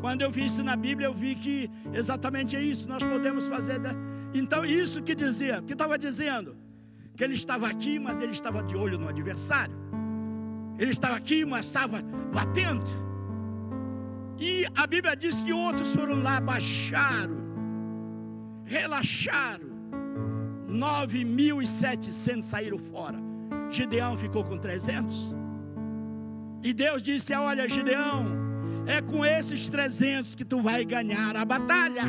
[0.00, 2.88] Quando eu vi isso na Bíblia, eu vi que exatamente é isso.
[2.88, 3.78] Nós podemos fazer.
[3.78, 3.90] Da...
[4.34, 6.56] Então, isso que dizia, que estava dizendo,
[7.14, 9.79] que ele estava aqui, mas ele estava de olho no adversário.
[10.80, 12.90] Ele estava aqui, mas estava batendo.
[14.38, 17.36] E a Bíblia diz que outros foram lá, baixaram,
[18.64, 19.68] relaxaram.
[20.66, 23.18] 9.700 saíram fora.
[23.68, 25.34] Gideão ficou com 300.
[26.62, 28.26] E Deus disse: Olha, Gideão,
[28.86, 32.04] é com esses 300 que tu vai ganhar a batalha.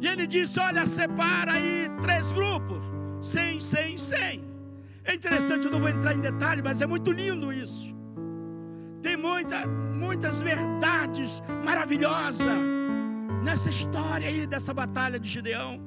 [0.00, 2.84] E ele disse: Olha, separa aí três grupos:
[3.20, 4.45] 100, 100, 100.
[5.06, 7.94] É interessante, eu não vou entrar em detalhe, mas é muito lindo isso.
[9.00, 12.58] Tem muita, muitas verdades maravilhosas
[13.44, 15.80] nessa história aí dessa batalha de Gideão.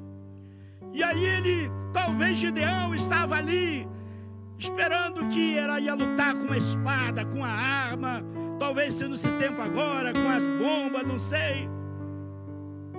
[0.93, 3.85] E aí ele, talvez Gideão estava ali
[4.57, 8.23] esperando que era ia lutar com uma espada, com a arma,
[8.57, 11.69] talvez sendo esse tempo agora, com as bombas, não sei.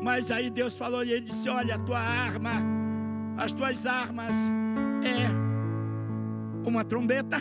[0.03, 2.53] Mas aí Deus falou e ele disse: Olha, a tua arma,
[3.39, 4.51] as tuas armas
[5.03, 5.40] é
[6.71, 7.37] uma trombeta,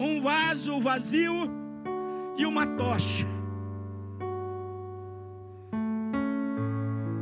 [0.00, 1.34] um vaso vazio
[2.38, 3.26] e uma tocha.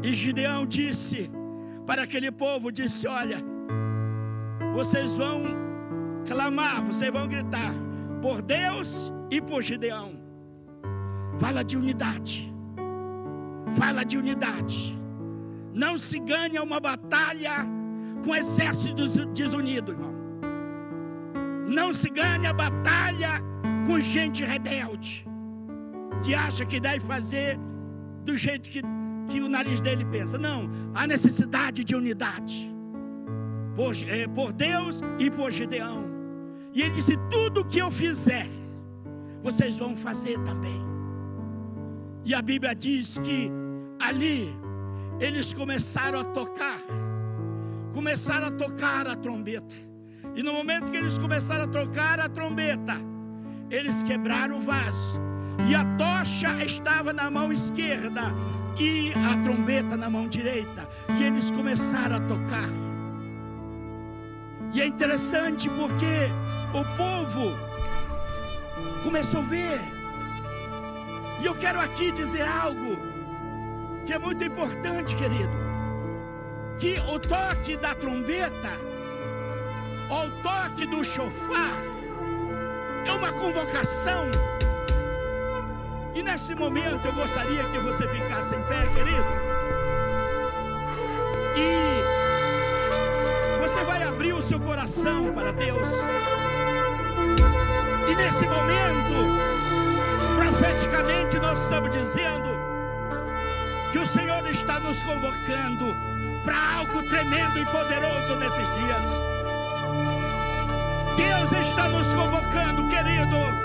[0.03, 1.31] E Gideão disse
[1.87, 3.39] para aquele povo: disse, Olha,
[4.73, 5.43] vocês vão
[6.27, 7.73] clamar, vocês vão gritar
[8.23, 10.13] por Deus e por Gideão.
[11.39, 12.55] Fala de unidade.
[13.73, 14.97] Fala de unidade.
[15.75, 17.67] Não se ganha uma batalha
[18.25, 20.15] com exércitos desunidos, irmão.
[21.67, 23.43] Não se ganha batalha
[23.87, 25.27] com gente rebelde
[26.23, 27.59] que acha que deve fazer
[28.25, 28.81] do jeito que,
[29.29, 30.39] que o nariz dele pensa.
[30.39, 32.75] Não, há necessidade de unidade
[33.75, 36.05] por, eh, por Deus e por Gideão.
[36.73, 38.47] E ele disse: Tudo que eu fizer,
[39.43, 40.83] vocês vão fazer também.
[42.25, 43.51] E a Bíblia diz que
[44.01, 44.49] ali
[45.21, 46.81] eles começaram a tocar,
[47.95, 49.75] começaram a tocar a trombeta.
[50.35, 52.97] E no momento que eles começaram a tocar a trombeta,
[53.71, 55.21] eles quebraram o vaso.
[55.69, 58.23] E a tocha estava na mão esquerda
[58.79, 60.89] e a trombeta na mão direita.
[61.17, 62.69] E eles começaram a tocar.
[64.73, 66.29] E é interessante porque
[66.77, 67.57] o povo
[69.05, 69.81] começou a ver.
[71.41, 72.97] E eu quero aqui dizer algo
[74.05, 75.74] que é muito importante, querido.
[76.79, 78.71] Que o toque da trombeta,
[80.11, 81.83] ou o toque do chofar,
[83.07, 84.31] é uma convocação.
[86.15, 89.25] E nesse momento eu gostaria que você ficasse em pé, querido.
[91.57, 92.15] E
[93.61, 95.99] você vai abrir o seu coração para Deus.
[98.11, 99.15] E nesse momento,
[100.35, 102.49] profeticamente, nós estamos dizendo
[103.91, 106.14] que o Senhor está nos convocando
[106.45, 109.05] para algo tremendo e poderoso nesses dias.
[111.17, 113.64] Deus está nos convocando, querido,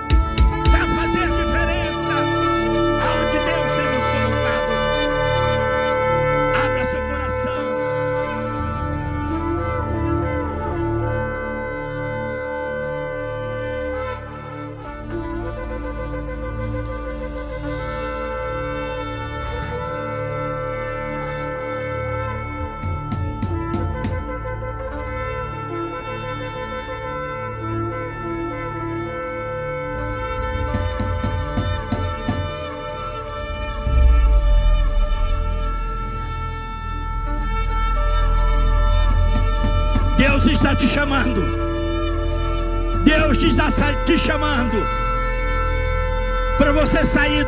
[46.79, 47.45] você sair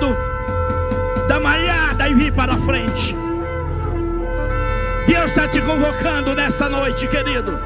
[1.30, 3.16] da malhada e vir para frente.
[5.08, 7.58] Deus está te convocando nessa noite, querido.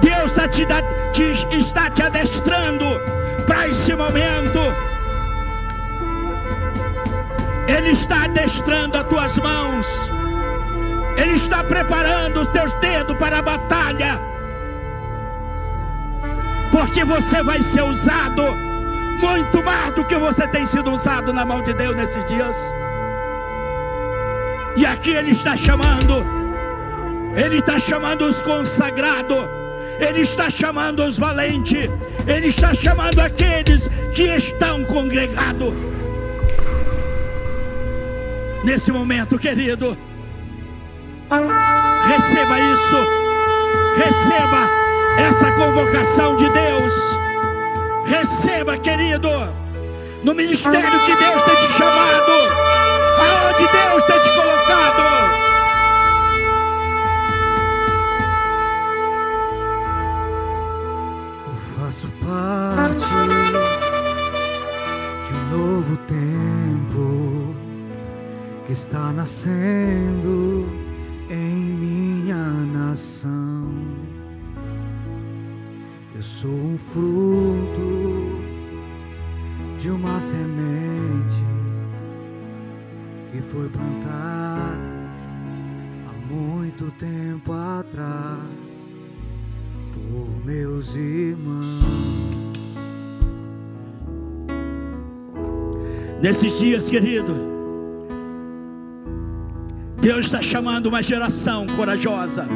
[0.00, 0.64] Deus está te,
[1.12, 2.84] te, está te adestrando
[3.48, 4.60] para esse momento.
[7.66, 10.08] Ele está adestrando as tuas mãos.
[11.16, 14.31] Ele está preparando os teus dedos para a batalha.
[16.72, 18.42] Porque você vai ser usado
[19.20, 22.72] muito mais do que você tem sido usado na mão de Deus nesses dias.
[24.74, 26.24] E aqui Ele está chamando,
[27.36, 29.44] Ele está chamando os consagrados,
[30.00, 31.90] Ele está chamando os valentes,
[32.26, 35.74] Ele está chamando aqueles que estão congregados.
[38.64, 39.96] Nesse momento, querido,
[42.08, 42.96] receba isso,
[43.96, 44.81] receba
[45.18, 46.94] essa convocação de Deus,
[48.04, 49.28] receba, querido,
[50.22, 52.32] no ministério que Deus tem te chamado,
[53.18, 55.02] aonde Deus tem te colocado.
[61.48, 63.04] Eu faço parte
[65.28, 67.54] de um novo tempo
[68.66, 70.68] que está nascendo
[71.28, 72.36] em minha
[72.72, 73.61] nação.
[76.22, 78.30] Eu sou um fruto
[79.76, 81.34] de uma semente
[83.32, 84.78] que foi plantada
[86.06, 88.92] há muito tempo atrás
[89.92, 91.82] por meus irmãos.
[96.22, 97.34] Nesses dias, querido,
[100.00, 102.46] Deus está chamando uma geração corajosa,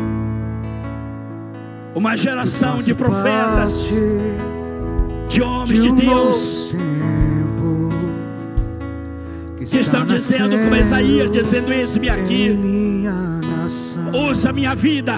[1.96, 3.96] uma geração de profetas,
[5.30, 6.70] de homens de Deus,
[9.56, 12.58] que estão dizendo, como Isaías, dizendo: Eis-me aqui,
[14.30, 15.14] usa minha vida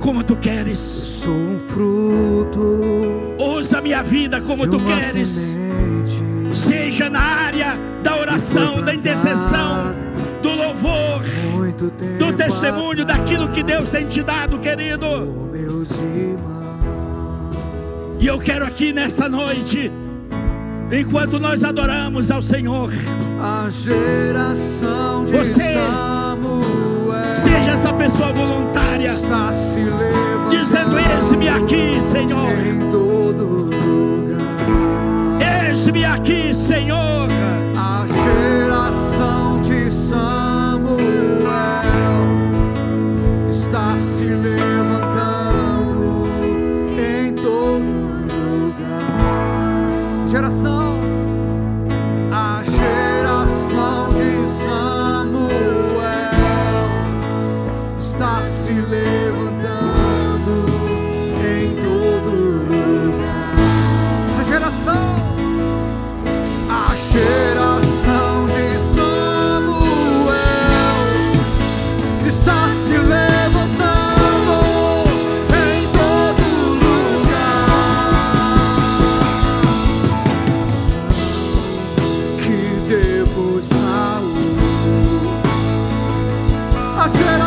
[0.00, 2.92] como tu queres, Sou um fruto
[3.38, 5.56] usa minha vida como tu queres.
[6.52, 9.94] seja na área da oração, da intercessão,
[10.42, 11.22] do louvor,
[12.18, 15.71] do testemunho daquilo que Deus tem te dado, querido.
[15.82, 17.56] Meus irmãos.
[18.20, 19.90] E eu quero aqui nessa noite,
[20.92, 22.92] enquanto nós adoramos ao Senhor,
[23.40, 32.00] A geração de Você Samuel seja essa pessoa voluntária, está se levantando dizendo: Eis-me aqui,
[32.00, 34.38] Senhor, em todo lugar.
[35.68, 37.28] eis-me aqui, Senhor.
[37.76, 40.51] A geração de Samuel
[50.52, 50.81] lugar.
[87.02, 87.41] A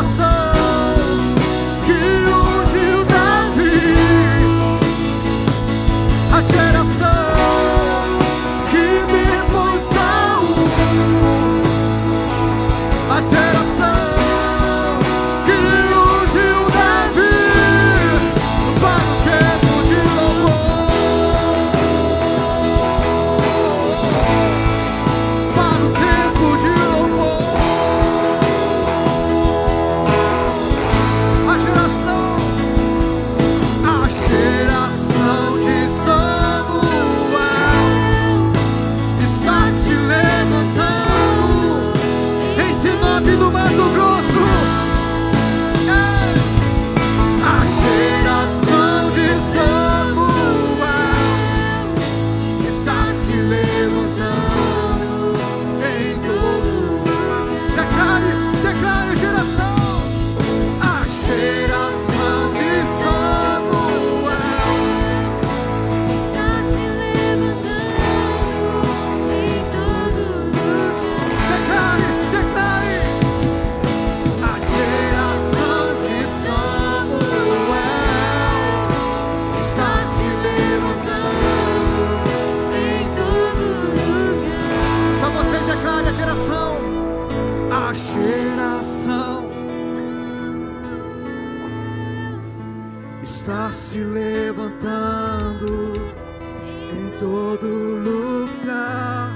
[97.45, 99.29] todo lugar.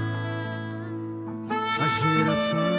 [1.80, 2.69] A geração.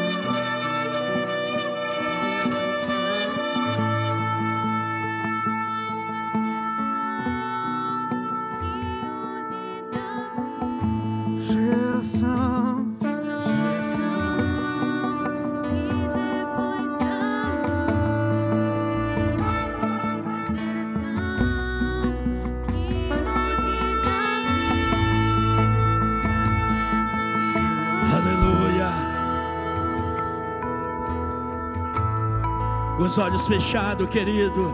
[33.12, 34.74] Os olhos fechados, querido.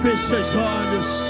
[0.00, 1.24] Feche seus olhos.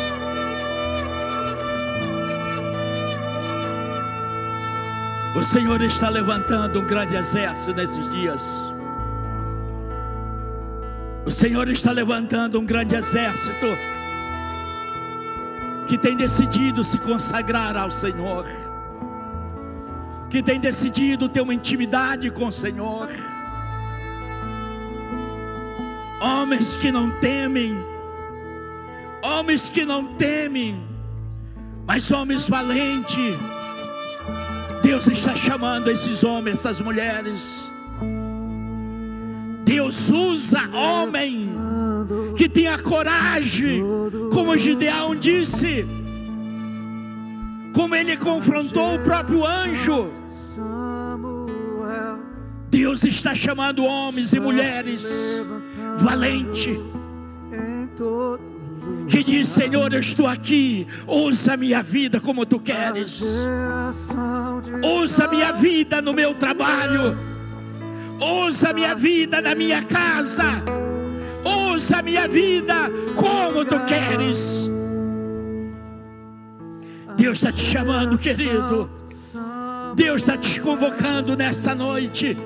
[5.34, 8.62] O Senhor está levantando um grande exército nesses dias.
[11.24, 13.66] O Senhor está levantando um grande exército
[15.86, 18.44] que tem decidido se consagrar ao Senhor,
[20.28, 22.95] que tem decidido ter uma intimidade com o Senhor.
[26.46, 27.76] Homens que não temem,
[29.20, 30.80] homens que não temem,
[31.84, 33.36] mas homens valentes.
[34.80, 37.68] Deus está chamando esses homens, essas mulheres.
[39.64, 41.50] Deus usa homem
[42.36, 43.82] que tenha coragem,
[44.32, 45.84] como Gideão disse,
[47.74, 50.12] como ele confrontou o próprio anjo.
[52.70, 55.42] Deus está chamando homens e mulheres
[57.96, 58.56] todo
[59.08, 63.22] que diz: Senhor, eu estou aqui, usa minha vida como tu queres.
[65.02, 67.16] Usa minha vida no meu trabalho.
[68.46, 70.44] Usa minha vida na minha casa.
[71.72, 74.68] Usa minha vida como tu queres.
[77.16, 78.90] Deus está te chamando, querido.
[79.94, 82.36] Deus está te convocando nessa noite.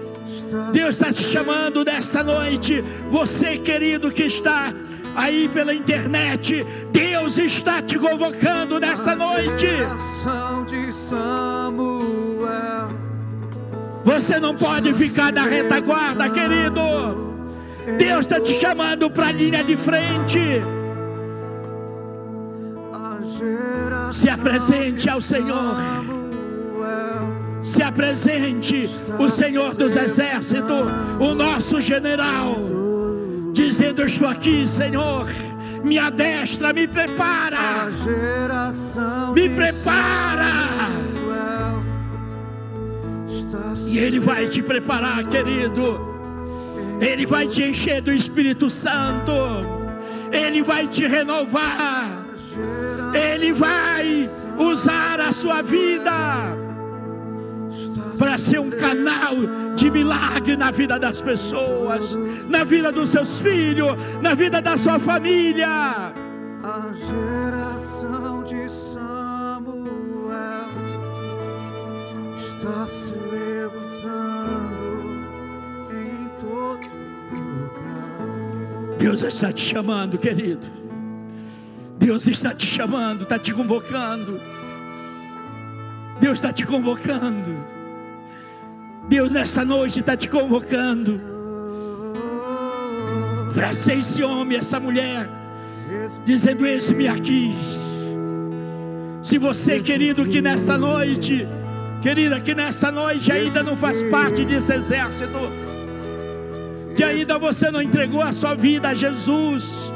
[0.73, 2.83] Deus está te chamando nessa noite.
[3.11, 4.73] Você, querido, que está
[5.15, 9.67] aí pela internet, Deus está te convocando nessa noite.
[14.05, 16.81] Você não pode ficar na retaguarda, querido.
[17.99, 20.63] Deus está te chamando para a linha de frente.
[24.13, 25.77] Se apresente ao Senhor.
[27.63, 28.89] Se apresente
[29.19, 30.87] o Senhor dos Exércitos,
[31.19, 32.57] o nosso general,
[33.53, 35.27] dizendo: estou aqui, Senhor.
[35.85, 37.89] Me adestra, me prepara,
[39.35, 40.91] me prepara.
[43.89, 46.09] E Ele vai te preparar, querido.
[47.01, 49.33] Ele vai te encher do Espírito Santo.
[50.31, 52.27] Ele vai te renovar.
[53.15, 56.60] Ele vai usar a sua vida
[58.21, 59.35] para ser um canal
[59.75, 62.15] de milagre na vida das pessoas,
[62.51, 66.13] na vida dos seus filhos, na vida da sua família.
[66.63, 69.89] A geração de Samuel
[72.37, 74.77] está se levantando
[75.91, 76.91] em todo
[77.33, 78.99] lugar.
[78.99, 80.67] Deus está te chamando, querido.
[81.99, 84.39] Deus está te chamando, está te convocando.
[86.21, 87.80] Deus está te convocando.
[89.11, 91.21] Deus nessa noite está te convocando
[93.53, 95.29] para ser esse homem, essa mulher,
[96.25, 97.53] dizendo: Eis-me aqui.
[99.21, 101.45] Se você, querido, que nessa noite,
[102.01, 105.41] querida, que nessa noite ainda não faz parte desse exército,
[106.95, 109.91] que ainda você não entregou a sua vida a Jesus,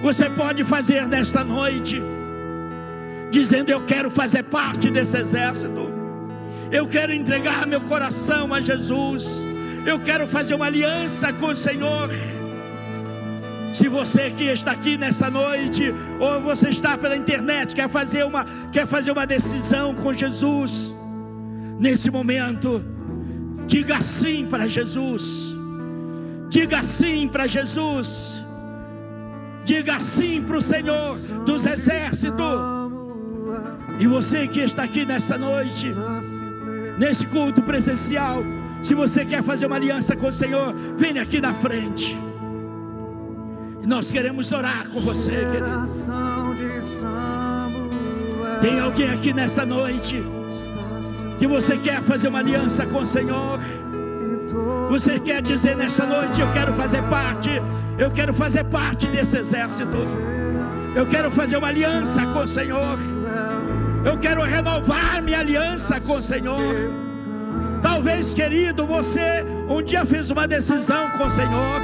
[0.00, 2.00] você pode fazer nesta noite,
[3.32, 5.90] dizendo: Eu quero fazer parte desse exército,
[6.70, 9.42] eu quero entregar meu coração a Jesus,
[9.86, 12.08] eu quero fazer uma aliança com o Senhor.
[13.72, 18.44] Se você que está aqui nessa noite, ou você está pela internet, quer fazer uma,
[18.72, 20.96] quer fazer uma decisão com Jesus,
[21.78, 22.84] nesse momento,
[23.66, 25.50] diga sim para Jesus.
[26.48, 28.34] Diga sim para Jesus.
[29.64, 31.16] Diga sim para o Senhor
[31.46, 32.60] dos exércitos.
[34.00, 35.92] E você que está aqui nessa noite,
[37.00, 38.44] nesse culto presencial,
[38.82, 42.16] se você quer fazer uma aliança com o Senhor, venha aqui na frente.
[43.86, 45.86] Nós queremos orar com você, querido.
[48.60, 50.22] Tem alguém aqui nessa noite
[51.38, 53.58] que você quer fazer uma aliança com o Senhor?
[54.90, 57.50] Você quer dizer nessa noite: Eu quero fazer parte,
[57.98, 59.96] eu quero fazer parte desse exército,
[60.94, 62.98] eu quero fazer uma aliança com o Senhor,
[64.04, 66.90] eu quero renovar minha aliança com o Senhor.
[67.82, 71.80] Talvez, querido, você um dia fez uma decisão com o Senhor,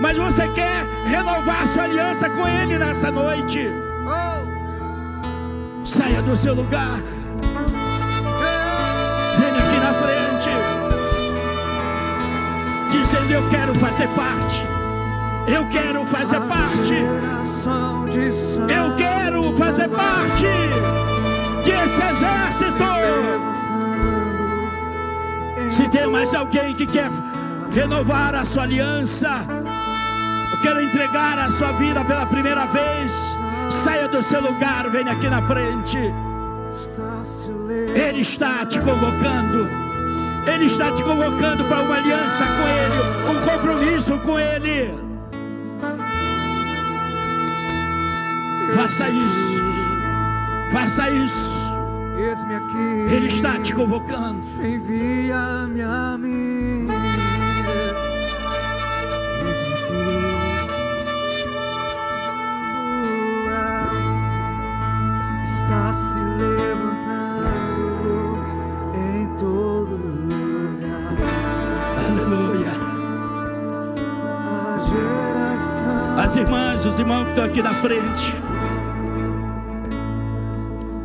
[0.00, 3.66] mas você quer renovar sua aliança com Ele nessa noite.
[5.84, 7.00] Saia do seu lugar,
[9.38, 10.48] venha aqui na frente,
[12.90, 14.62] dizendo: Eu quero fazer parte,
[15.48, 16.94] eu quero fazer parte.
[18.68, 20.46] Eu quero fazer parte
[21.62, 22.84] desse exército.
[25.70, 27.10] Se tem mais alguém que quer
[27.72, 29.46] renovar a sua aliança,
[30.62, 33.34] quer entregar a sua vida pela primeira vez,
[33.70, 35.98] saia do seu lugar, venha aqui na frente.
[37.94, 39.68] Ele está te convocando.
[40.46, 44.92] Ele está te convocando para uma aliança com Ele, um compromisso com Ele.
[48.74, 49.71] Faça isso.
[50.72, 51.52] Faça isso.
[52.18, 53.14] Eis-me aqui.
[53.14, 54.40] Ele está te convocando.
[54.58, 56.88] Envia-me a mim.
[59.46, 59.92] Eis-me aqui.
[65.44, 67.82] Está se levantando
[68.94, 71.12] em todo lugar.
[72.08, 72.72] Aleluia.
[74.46, 76.18] A geração.
[76.18, 78.51] As irmãs, os irmãos que estão aqui na frente.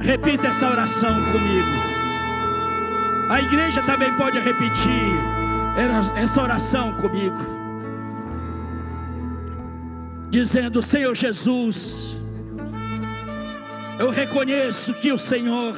[0.08, 1.68] Repita essa oração comigo.
[3.28, 4.90] A igreja também pode repetir
[6.16, 7.36] essa oração comigo.
[10.30, 12.16] Dizendo: Senhor Jesus,
[14.00, 15.76] eu reconheço que o Senhor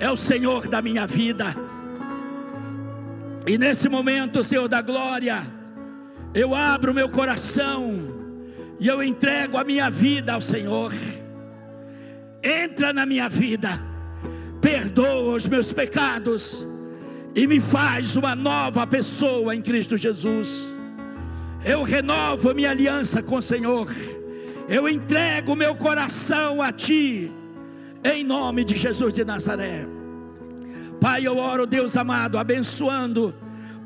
[0.00, 1.54] é o Senhor da minha vida.
[3.46, 5.40] E nesse momento, Senhor da glória,
[6.34, 7.94] eu abro meu coração
[8.80, 10.92] e eu entrego a minha vida ao Senhor.
[12.44, 13.80] Entra na minha vida,
[14.60, 16.62] perdoa os meus pecados
[17.34, 20.66] e me faz uma nova pessoa em Cristo Jesus.
[21.64, 23.88] Eu renovo minha aliança com o Senhor.
[24.68, 27.32] Eu entrego meu coração a Ti,
[28.04, 29.86] em nome de Jesus de Nazaré.
[31.00, 33.34] Pai, eu oro, Deus amado, abençoando,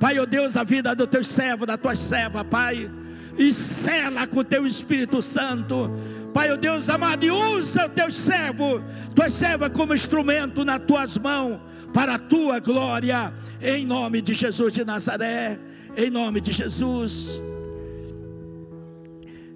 [0.00, 2.90] Pai, ó Deus, a vida do teu servo, da tua serva, Pai,
[3.38, 5.90] e sela com o teu Espírito Santo,
[6.34, 8.82] Pai, ó Deus amado, e usa o teu servo,
[9.14, 11.60] tua serva como instrumento nas tuas mãos,
[11.92, 15.58] para a tua glória, em nome de Jesus de Nazaré,
[15.96, 17.40] em nome de Jesus.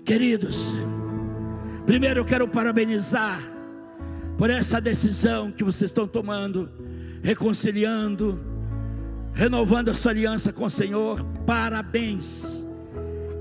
[0.05, 0.72] Queridos,
[1.87, 3.41] primeiro eu quero parabenizar
[4.39, 6.70] por essa decisão que vocês estão tomando,
[7.22, 8.43] reconciliando,
[9.35, 11.24] renovando a sua aliança com o Senhor.
[11.47, 12.62] Parabéns.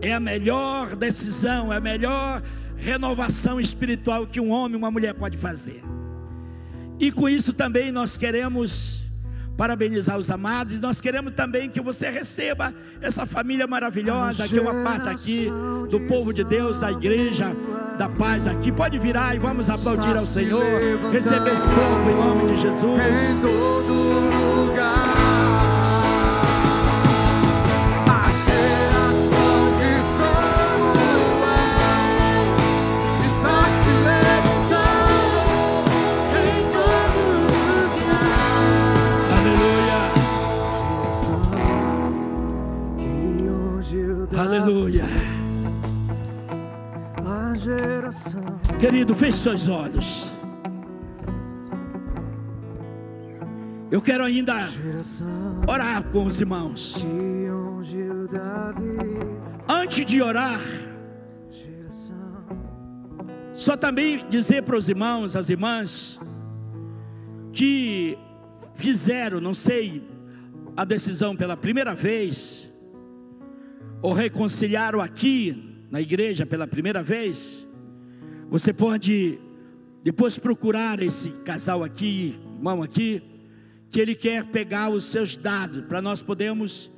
[0.02, 2.42] É a melhor decisão, é a melhor
[2.78, 5.82] renovação espiritual que um homem e uma mulher pode fazer.
[7.00, 9.02] E com isso também nós queremos
[9.56, 14.62] parabenizar os amados, e nós queremos também que você receba essa família maravilhosa, que é
[14.62, 15.48] uma parte aqui
[15.90, 17.56] do povo de Deus, da igreja
[17.98, 18.72] da paz aqui.
[18.72, 20.64] Pode virar e vamos aplaudir ao Senhor,
[21.12, 23.02] receber esse povo em nome de Em Jesus.
[23.42, 25.01] todo lugar.
[48.82, 50.32] Querido, feche seus olhos.
[53.92, 54.56] Eu quero ainda
[55.68, 56.96] orar com os irmãos.
[59.70, 60.60] Antes de orar,
[63.54, 66.20] só também dizer para os irmãos, as irmãs,
[67.54, 68.18] que
[68.74, 70.04] fizeram, não sei,
[70.76, 72.68] a decisão pela primeira vez,
[74.02, 77.64] ou reconciliaram aqui na igreja pela primeira vez,
[78.52, 79.40] você pode
[80.04, 83.24] depois procurar esse casal aqui, irmão aqui,
[83.90, 86.92] que ele quer pegar os seus dados para nós podermos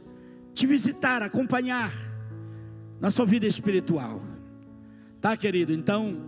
[0.51, 1.93] te visitar, acompanhar
[2.99, 4.19] na sua vida espiritual.
[5.21, 5.71] Tá, querido?
[5.71, 6.25] Então,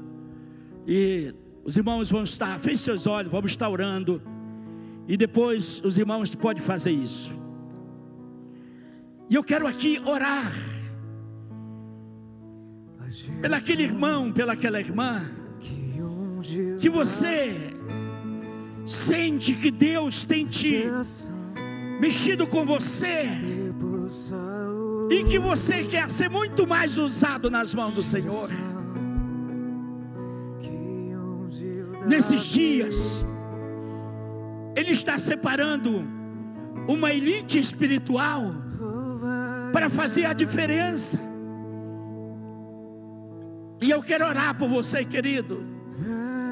[0.85, 4.21] e os irmãos vão estar, feche seus olhos, vamos estar orando.
[5.07, 7.33] E depois os irmãos podem fazer isso.
[9.27, 10.51] E eu quero aqui orar
[13.15, 15.21] a geração pelo aquele irmão, pela aquela irmã,
[16.79, 17.55] que você
[18.85, 20.83] sente que Deus tem te
[21.99, 23.25] mexido com você
[25.09, 28.49] e que você quer ser muito mais usado nas mãos do Senhor.
[32.07, 33.25] Nesses dias,
[34.75, 36.03] Ele está separando
[36.87, 38.53] uma elite espiritual
[39.73, 41.24] para fazer a diferença.
[43.81, 45.63] E eu quero orar por você, querido.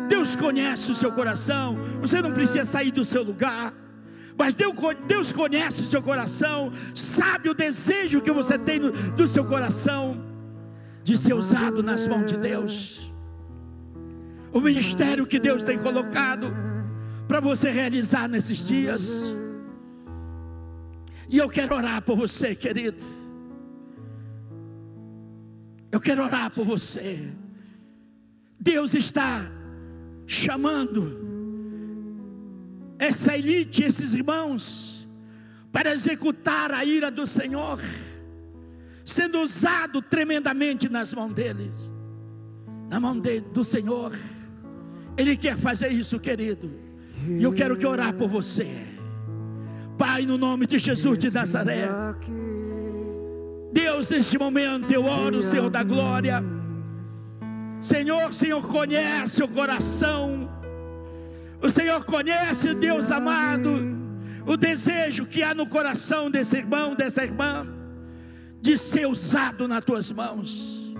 [0.09, 1.77] Deus conhece o seu coração.
[2.01, 3.73] Você não precisa sair do seu lugar.
[4.37, 8.79] Mas Deus conhece o seu coração, sabe o desejo que você tem
[9.15, 10.25] do seu coração
[11.03, 13.11] de ser usado nas mãos de Deus.
[14.51, 16.51] O ministério que Deus tem colocado
[17.27, 19.33] para você realizar nesses dias.
[21.29, 23.03] E eu quero orar por você, querido.
[25.93, 27.23] Eu quero orar por você.
[28.59, 29.45] Deus está
[30.25, 31.21] chamando
[32.97, 35.07] essa elite, esses irmãos,
[35.71, 37.79] para executar a ira do Senhor,
[39.05, 41.93] sendo usado tremendamente nas mãos deles,
[42.89, 44.17] na mão de, do Senhor.
[45.15, 46.71] Ele quer fazer isso, querido.
[47.27, 48.65] E eu quero que orar por você.
[49.95, 51.87] Pai, no nome de Jesus de Nazaré.
[53.73, 56.43] Deus, neste momento eu oro, Senhor da glória.
[57.81, 60.47] Senhor, Senhor conhece o coração.
[61.59, 63.71] O Senhor conhece, Deus amado,
[64.45, 67.65] o desejo que há no coração desse irmão, dessa irmã,
[68.61, 70.93] de ser usado nas tuas mãos.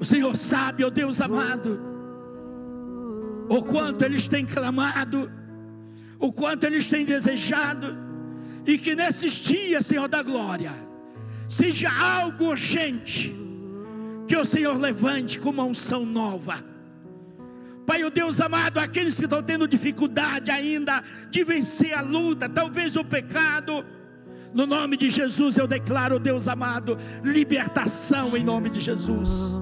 [0.00, 1.80] O Senhor sabe, ó Deus amado,
[3.48, 5.30] o quanto eles têm clamado,
[6.18, 8.11] o quanto eles têm desejado,
[8.66, 10.72] e que nesses dias, Senhor da glória,
[11.48, 13.34] seja algo urgente,
[14.26, 16.62] que o Senhor levante com uma unção nova.
[17.84, 22.96] Pai, o Deus amado, aqueles que estão tendo dificuldade ainda de vencer a luta, talvez
[22.96, 23.84] o pecado,
[24.54, 29.56] no nome de Jesus eu declaro, Deus amado, libertação em nome de Jesus.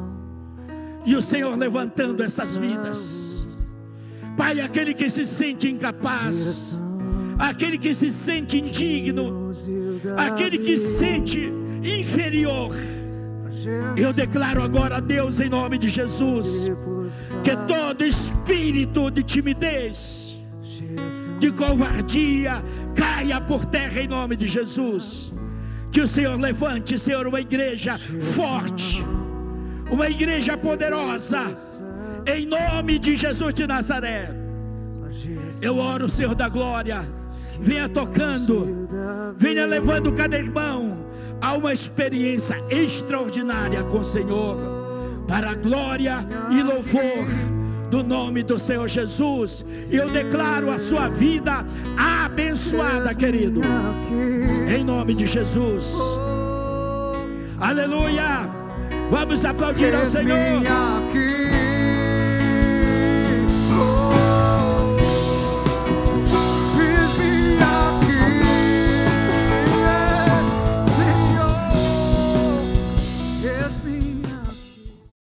[1.07, 3.47] E o Senhor levantando essas vidas.
[4.37, 6.77] Pai, aquele que se sente incapaz,
[7.41, 9.51] aquele que se sente indigno,
[10.17, 12.75] aquele que se sente inferior.
[13.97, 16.71] Eu declaro agora a Deus em nome de Jesus
[17.43, 20.39] que todo espírito de timidez,
[21.39, 22.63] de covardia,
[22.95, 25.33] caia por terra em nome de Jesus.
[25.91, 29.03] Que o Senhor levante, Senhor, uma igreja forte,
[29.91, 31.43] uma igreja poderosa,
[32.27, 34.31] em nome de Jesus de Nazaré.
[35.61, 37.03] Eu oro, Senhor da glória,
[37.61, 38.89] venha tocando,
[39.37, 41.05] venha levando cada irmão
[41.41, 44.57] a uma experiência extraordinária com o Senhor,
[45.29, 47.27] para a glória e louvor
[47.91, 49.65] do nome do Senhor Jesus.
[49.91, 51.65] Eu declaro a sua vida
[51.97, 53.61] abençoada, querido,
[54.75, 55.97] em nome de Jesus.
[57.61, 58.49] Aleluia!
[59.11, 60.63] Vamos aplaudir ao Senhor.